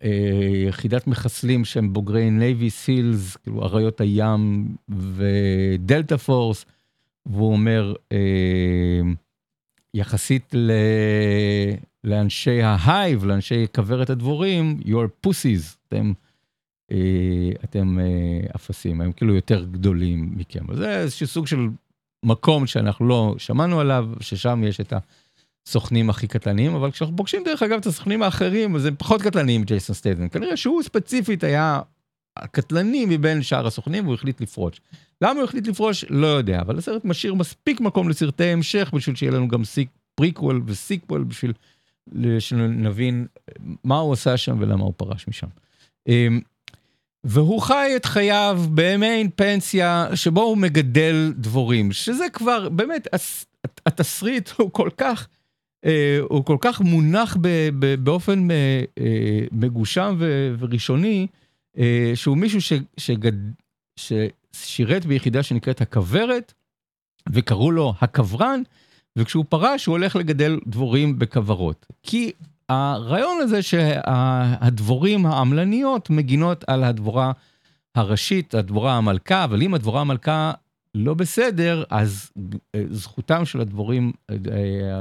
[0.03, 6.65] אה, יחידת מחסלים שהם בוגרי Navy SEALs, כאילו אריות הים ו Delta Force,
[7.25, 9.01] והוא אומר, אה,
[9.93, 10.71] יחסית ל...
[12.03, 16.13] לאנשי ה hive, לאנשי כוורת הדבורים, you're pussies, אתם,
[16.91, 20.71] אה, אתם אה, אפסים, הם כאילו יותר גדולים מכם.
[20.71, 21.67] אז זה איזשהו סוג של
[22.25, 24.93] מקום שאנחנו לא שמענו עליו, ששם יש את
[25.67, 29.63] הסוכנים הכי קטלניים, אבל כשאנחנו פוגשים דרך אגב את הסוכנים האחרים, אז הם פחות קטלניים
[29.63, 30.29] מג'ייסון סטיידם.
[30.29, 31.81] כנראה שהוא ספציפית היה
[32.43, 34.81] הקטלני מבין שאר הסוכנים, והוא החליט לפרוש.
[35.21, 36.05] למה הוא החליט לפרוש?
[36.09, 40.61] לא יודע, אבל הסרט משאיר מספיק מקום לסרטי המשך בשביל שיהיה לנו גם סיק, prequel
[40.65, 41.53] ו sequel בשביל
[42.39, 43.27] שנבין
[43.83, 45.47] מה הוא עשה שם ולמה הוא פרש משם.
[46.07, 46.39] אמ,
[47.23, 53.07] והוא חי את חייו במעין פנסיה שבו הוא מגדל דבורים, שזה כבר באמת,
[53.85, 55.27] התסריט הוא כל כך,
[55.85, 57.37] אה, הוא כל כך מונח
[57.99, 60.15] באופן אה, אה, מגושם
[60.59, 61.27] וראשוני,
[62.15, 63.31] שהוא מישהו ש- שגד...
[63.95, 66.53] ששירת ביחידה שנקראת הכוורת,
[67.29, 68.61] וקראו לו הכוורן,
[69.15, 71.85] וכשהוא פרש הוא הולך לגדל דבורים בכוורות.
[72.03, 72.31] כי
[72.69, 77.31] הרעיון הזה שהדבורים העמלניות מגינות על הדבורה
[77.95, 80.51] הראשית, הדבורה המלכה, אבל אם הדבורה המלכה
[80.95, 82.31] לא בסדר, אז
[82.75, 84.35] אה, זכותם של הדבורים, אה,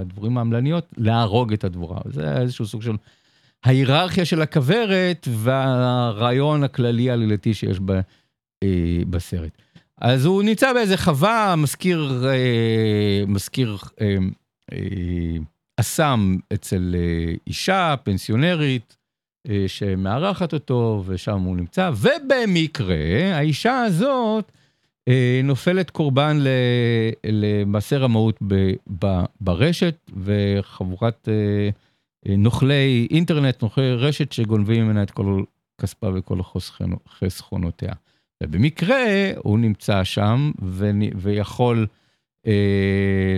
[0.01, 2.01] הדבורים העמלניות להרוג את הדבורה.
[2.05, 2.97] זה איזשהו סוג של
[3.69, 7.91] ההיררכיה של הכוורת והרעיון הכללי העלילתי שיש ב,
[8.63, 8.69] אה,
[9.11, 9.51] בסרט.
[9.99, 14.17] אז הוא נמצא באיזה חווה, מזכיר, אה, מזכיר אה,
[14.73, 14.79] אה,
[15.77, 18.97] אסם אצל אה, אישה פנסיונרית
[19.49, 22.97] אה, שמארחת אותו, ושם הוא נמצא, ובמקרה
[23.35, 24.53] האישה הזאת
[25.09, 26.49] אה, נופלת קורבן ל-
[27.25, 28.73] למעשה רמאות ב-
[29.05, 31.71] ב- ברשת, וחבורת אה,
[32.29, 35.43] נוכלי אינטרנט, נוכלי רשת שגונבים ממנה את כל
[35.81, 36.39] כספה וכל
[37.19, 37.93] חסכונותיה.
[38.43, 39.05] ובמקרה
[39.37, 41.87] הוא נמצא שם ונ- ויכול
[42.47, 42.53] אה,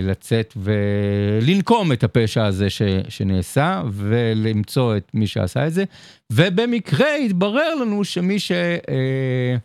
[0.03, 5.83] לצאת ולנקום את הפשע הזה ש, שנעשה ולמצוא את מי שעשה את זה.
[6.31, 9.59] ובמקרה התברר לנו שמי שאחראי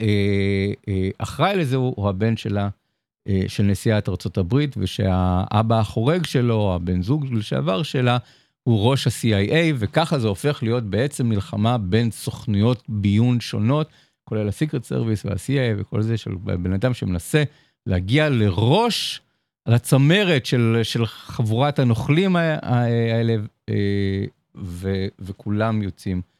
[0.00, 2.68] אה, אה, אחראי לזה הוא, הוא הבן שלה, אה,
[3.48, 8.18] של נשיאת הברית, ושהאבא החורג שלו, הבן זוג לשעבר שלה,
[8.62, 13.88] הוא ראש ה-CIA, וככה זה הופך להיות בעצם מלחמה בין סוכנויות ביון שונות.
[14.24, 17.42] כולל הסיקרט סרוויס וה-CIA וכל זה של בן אדם שמנסה
[17.86, 19.20] להגיע לראש,
[19.68, 23.36] לצמרת של, של חבורת הנוכלים האלה,
[23.68, 24.24] אה,
[24.56, 26.35] ו, וכולם יוצאים אה,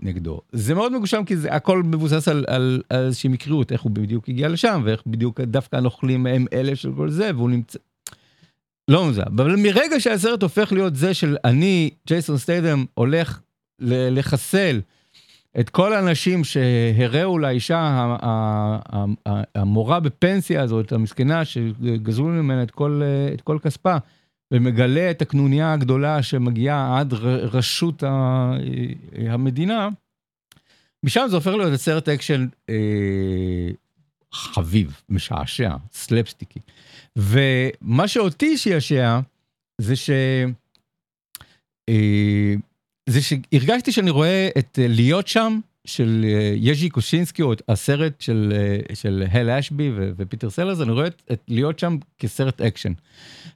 [0.00, 0.40] נגדו.
[0.52, 4.28] זה מאוד מגושם כי זה הכל מבוסס על, על, על איזושהי מקריות, איך הוא בדיוק
[4.28, 7.78] הגיע לשם, ואיך בדיוק דווקא הנוכלים הם אלה של כל זה, והוא נמצא...
[8.88, 13.40] לא מוזר, אבל מרגע שהסרט הופך להיות זה של אני, ג'ייסון סטיידם, הולך
[13.80, 14.80] לחסל
[15.60, 18.16] את כל האנשים שהראו לאישה
[19.54, 23.02] המורה בפנסיה הזאת, המסכנה, שגזרו ממנה את כל,
[23.34, 23.96] את כל כספה,
[24.52, 27.14] ומגלה את הקנוניה הגדולה שמגיעה עד
[27.52, 28.52] ראשות ה-
[29.28, 29.88] המדינה,
[31.04, 32.74] משם זה הופך להיות סרט אקשן אה,
[34.32, 36.60] חביב, משעשע, סלפסטיקי.
[37.16, 39.20] ומה שאותי שעשע
[39.80, 40.10] זה ש...
[41.88, 42.54] אה,
[43.08, 48.20] זה שהרגשתי שאני רואה את אה, להיות שם של אה, יז'י קושינסקי, או את הסרט
[48.20, 52.60] של, אה, של הל אשבי ו- ופיטר סלרס, אני רואה את, את להיות שם כסרט
[52.60, 52.92] אקשן.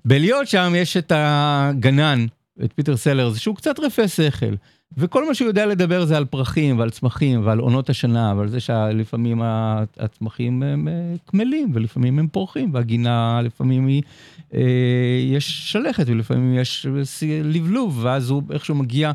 [0.04, 2.26] בלהיות שם יש את הגנן,
[2.64, 4.54] את פיטר סלרס, שהוא קצת רפה שכל,
[4.96, 8.60] וכל מה שהוא יודע לדבר זה על פרחים ועל צמחים ועל עונות השנה, ועל זה
[8.60, 9.42] שלפעמים
[9.98, 14.02] הצמחים הם אה, קמלים, ולפעמים הם פורחים, והגינה לפעמים היא,
[14.54, 14.60] אה,
[15.32, 16.86] יש שלכת, ולפעמים יש
[17.44, 19.12] לבלוב, ואז הוא איכשהו מגיע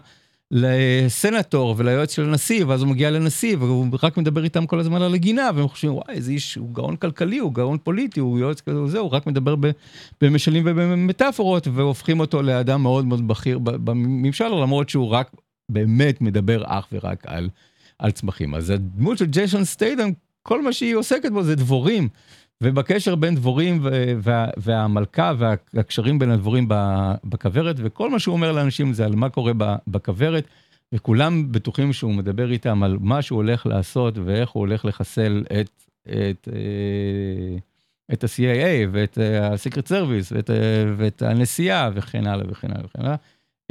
[0.52, 5.14] לסנטור וליועץ של הנשיא, ואז הוא מגיע לנשיא, והוא רק מדבר איתם כל הזמן על
[5.14, 8.82] הגינה, והם חושבים, וואי, איזה איש, הוא גאון כלכלי, הוא גאון פוליטי, הוא יועץ כזה
[8.82, 9.56] וזהו, הוא רק מדבר
[10.22, 15.32] במשלים ובמטאפורות, והופכים אותו לאדם מאוד מאוד בכיר בממשל, למרות שהוא רק
[15.70, 17.50] באמת מדבר אך ורק על,
[18.00, 18.56] על צמחים.
[18.56, 20.10] אז הדמות של ג'יישון סטיידן,
[20.44, 22.10] כל מה שהיא עוסקת בו זה דבורים.
[22.62, 23.80] ובקשר בין דבורים
[24.22, 25.34] וה- והמלכה
[25.74, 26.68] והקשרים בין הדבורים
[27.24, 29.54] בכוורת, וכל מה שהוא אומר לאנשים זה על מה קורה
[29.88, 30.48] בכוורת,
[30.94, 35.70] וכולם בטוחים שהוא מדבר איתם על מה שהוא הולך לעשות ואיך הוא הולך לחסל את,
[36.04, 37.58] את, אה,
[38.14, 40.56] את ה-CIA ואת ה-Secret Service ואת, אה,
[40.98, 43.16] ואת הנשיאה וכן הלאה וכן הלאה וכן הלאה.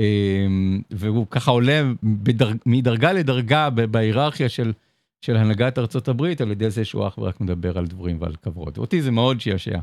[0.00, 0.46] אה,
[0.90, 4.72] והוא ככה עולה בדרג, מדרגה לדרגה בהיררכיה של,
[5.20, 8.78] של הנהגת ארצות הברית על ידי זה שהוא אך ורק מדבר על דבורים ועל כבוד.
[8.78, 9.78] אותי זה מאוד שעשע,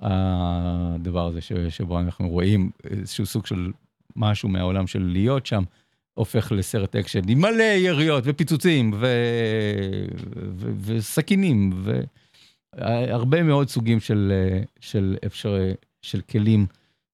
[0.00, 3.72] הדבר הזה שבו אנחנו רואים איזשהו סוג של
[4.16, 5.62] משהו מהעולם של להיות שם,
[6.14, 9.06] הופך לסרט אקשן עם מלא יריות ופיצוצים ו...
[10.56, 10.70] ו...
[10.80, 11.72] וסכינים
[12.76, 14.32] והרבה מאוד סוגים של,
[14.80, 15.56] של, אפשר...
[16.02, 16.66] של כלים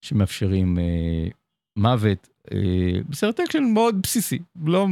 [0.03, 1.29] שמאפשרים אה,
[1.76, 2.29] מוות.
[2.53, 4.87] אה, בסרט אקשן מאוד בסיסי, לא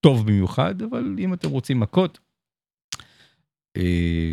[0.00, 2.18] טוב במיוחד, אבל אם אתם רוצים מכות,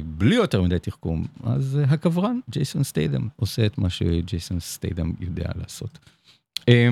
[0.06, 5.50] בלי יותר מדי תחכום, אז אה, הכוורן, ג'ייסון סטיידם, עושה את מה שג'ייסון סטיידם יודע
[5.56, 6.00] לעשות.
[6.70, 6.90] אה,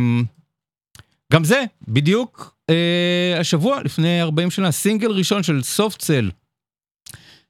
[1.34, 6.30] גם זה, בדיוק אה, השבוע, לפני 40 שנה, סינגל ראשון של Soft Cell,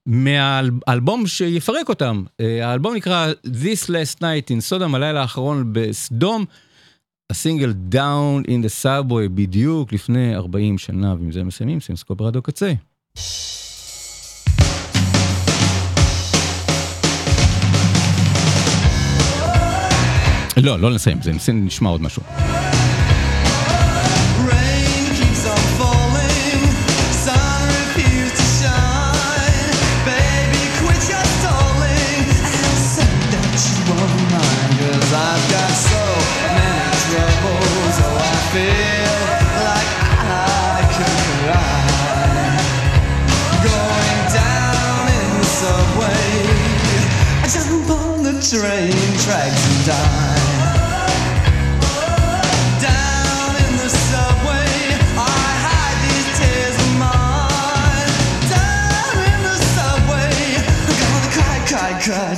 [0.05, 2.23] מהאלבום שיפרק אותם.
[2.39, 6.45] אה, האלבום נקרא This Last Night in Sodom, הלילה האחרון בסדום.
[7.29, 12.73] הסינגל Down in the Subway בדיוק לפני 40 שנה, ועם זה מסיימים, סימסקופ רדיו קצה.
[20.67, 22.23] לא, לא נסיים, זה נשמע עוד משהו.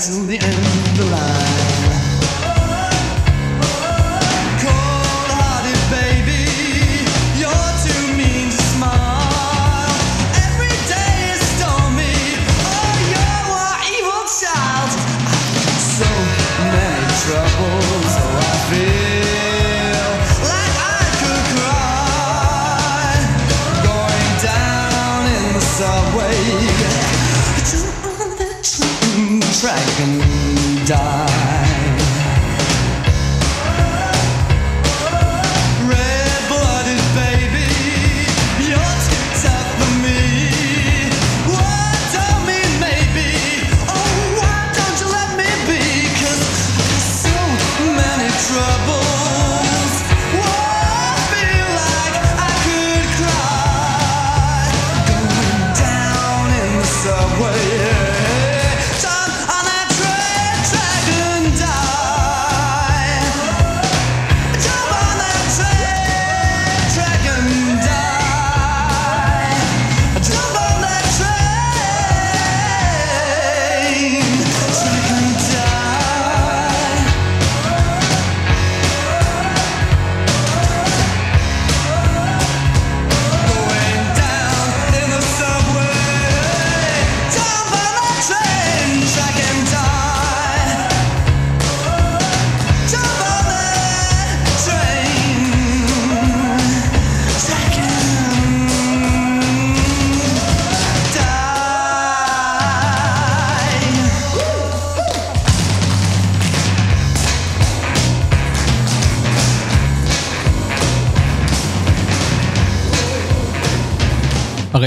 [0.09, 0.78] Till the end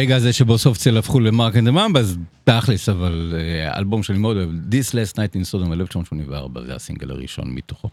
[0.02, 4.02] הרגע הזה שבו Soft Cell הפכו ל Marc and the Mambas, תכלס, אבל אה, אלבום
[4.02, 7.88] שאני מאוד אוהב, This Last Night in Sodom 1984, זה הסינגל הראשון מתוכו.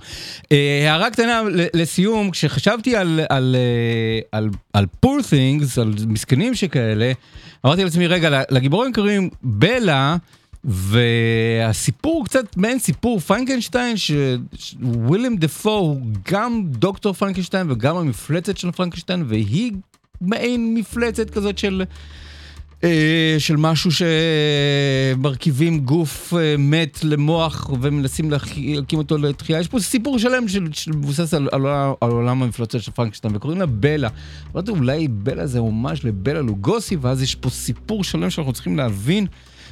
[0.51, 1.41] אה, הערה קטנה
[1.73, 7.11] לסיום, כשחשבתי על, על, אה, על, על poor things, על מסכנים שכאלה,
[7.65, 10.17] אמרתי לעצמי, רגע, לגיבורים קוראים בלה,
[10.63, 16.01] והסיפור קצת מעין סיפור פרנקנשטיין, שוויליאם דפו הוא
[16.31, 19.71] גם דוקטור פרנקנשטיין וגם המפלצת של פרנקנשטיין, והיא
[20.21, 21.83] מעין מפלצת כזאת של...
[22.83, 23.91] אה, של משהו
[25.15, 29.59] שמרכיבים גוף אה, מת למוח ומנסים להקים אותו לתחייה.
[29.59, 31.65] יש פה סיפור שלם של- שמבוסס על, על,
[32.01, 34.09] על עולם המפלצות של פרנקשטיין וקוראים לה בלה.
[34.53, 39.27] אמרתי אולי בלה זה הומאז' לבלה לוגוסי ואז יש פה סיפור שלם שאנחנו צריכים להבין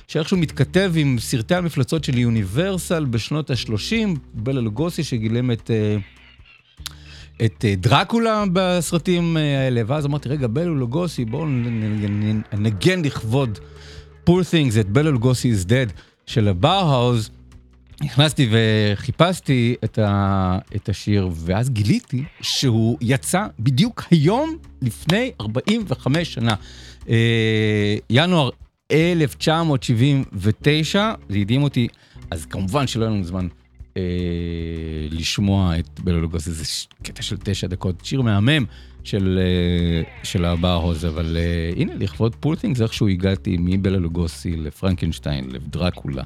[0.08, 5.72] שאיכשהו מתכתב עם סרטי המפלצות של יוניברסל בשנות ה-30, בלה לוגוסי שגילם את...
[5.72, 5.98] אה,
[7.46, 13.60] את אה, דרקולה בסרטים אה, האלה, ואז אמרתי, רגע, בלה לוגוסי, בואו ננגן לכבוד
[14.30, 15.92] poor things את בלה לוגוסי is dead
[16.26, 17.30] של הבאו-האוז.
[18.02, 26.56] נכנסתי וחיפשתי את, ה, את השיר, ואז גיליתי שהוא יצא בדיוק היום לפני 45 שנה.
[27.10, 28.50] אה, ינואר
[28.92, 31.88] 1979, זה הדהים אותי,
[32.32, 33.48] אז כמובן שלא היה לנו זמן
[35.12, 38.66] לשמוע את בלה לוגוסי, זה ש- קטע של תשע דקות, שיר מהמם
[39.04, 44.56] של, אה, של הבאו-האוז, אבל אה, הנה, לכבוד poor things, זה איכשהו הגעתי מבלה לוגוסי
[44.56, 46.24] לפרנקנשטיין, לדרקולה.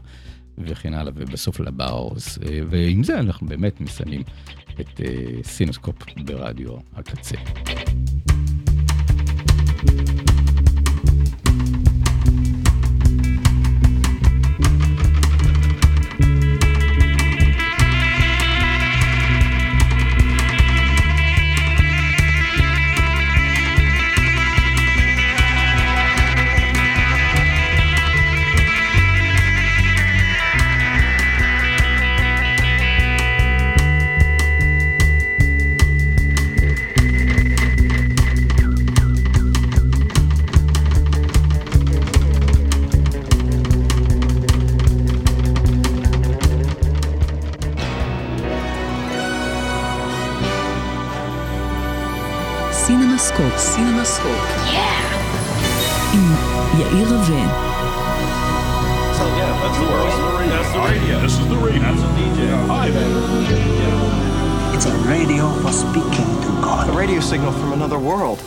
[0.58, 2.38] וכן הלאה, ובסוף לבאוז.
[2.46, 4.22] אה, ועם זה אנחנו באמת מסיימים
[4.80, 5.96] את אה, סינמסקופ
[6.26, 7.36] ברדיו הקצה.
[53.31, 54.67] סינמסקופ, סינמסקופ.
[56.15, 56.35] עם
[56.79, 57.45] יאיר רווה.
[59.19, 60.13] So yeah, that's the world.
[60.55, 61.21] That's the radio.
[61.21, 61.83] This is the radio.
[61.83, 62.39] That's a DJ.
[62.73, 64.75] Hi there.
[64.75, 66.85] It's a radio for speaking to God.
[66.89, 68.39] A radio signal from another world.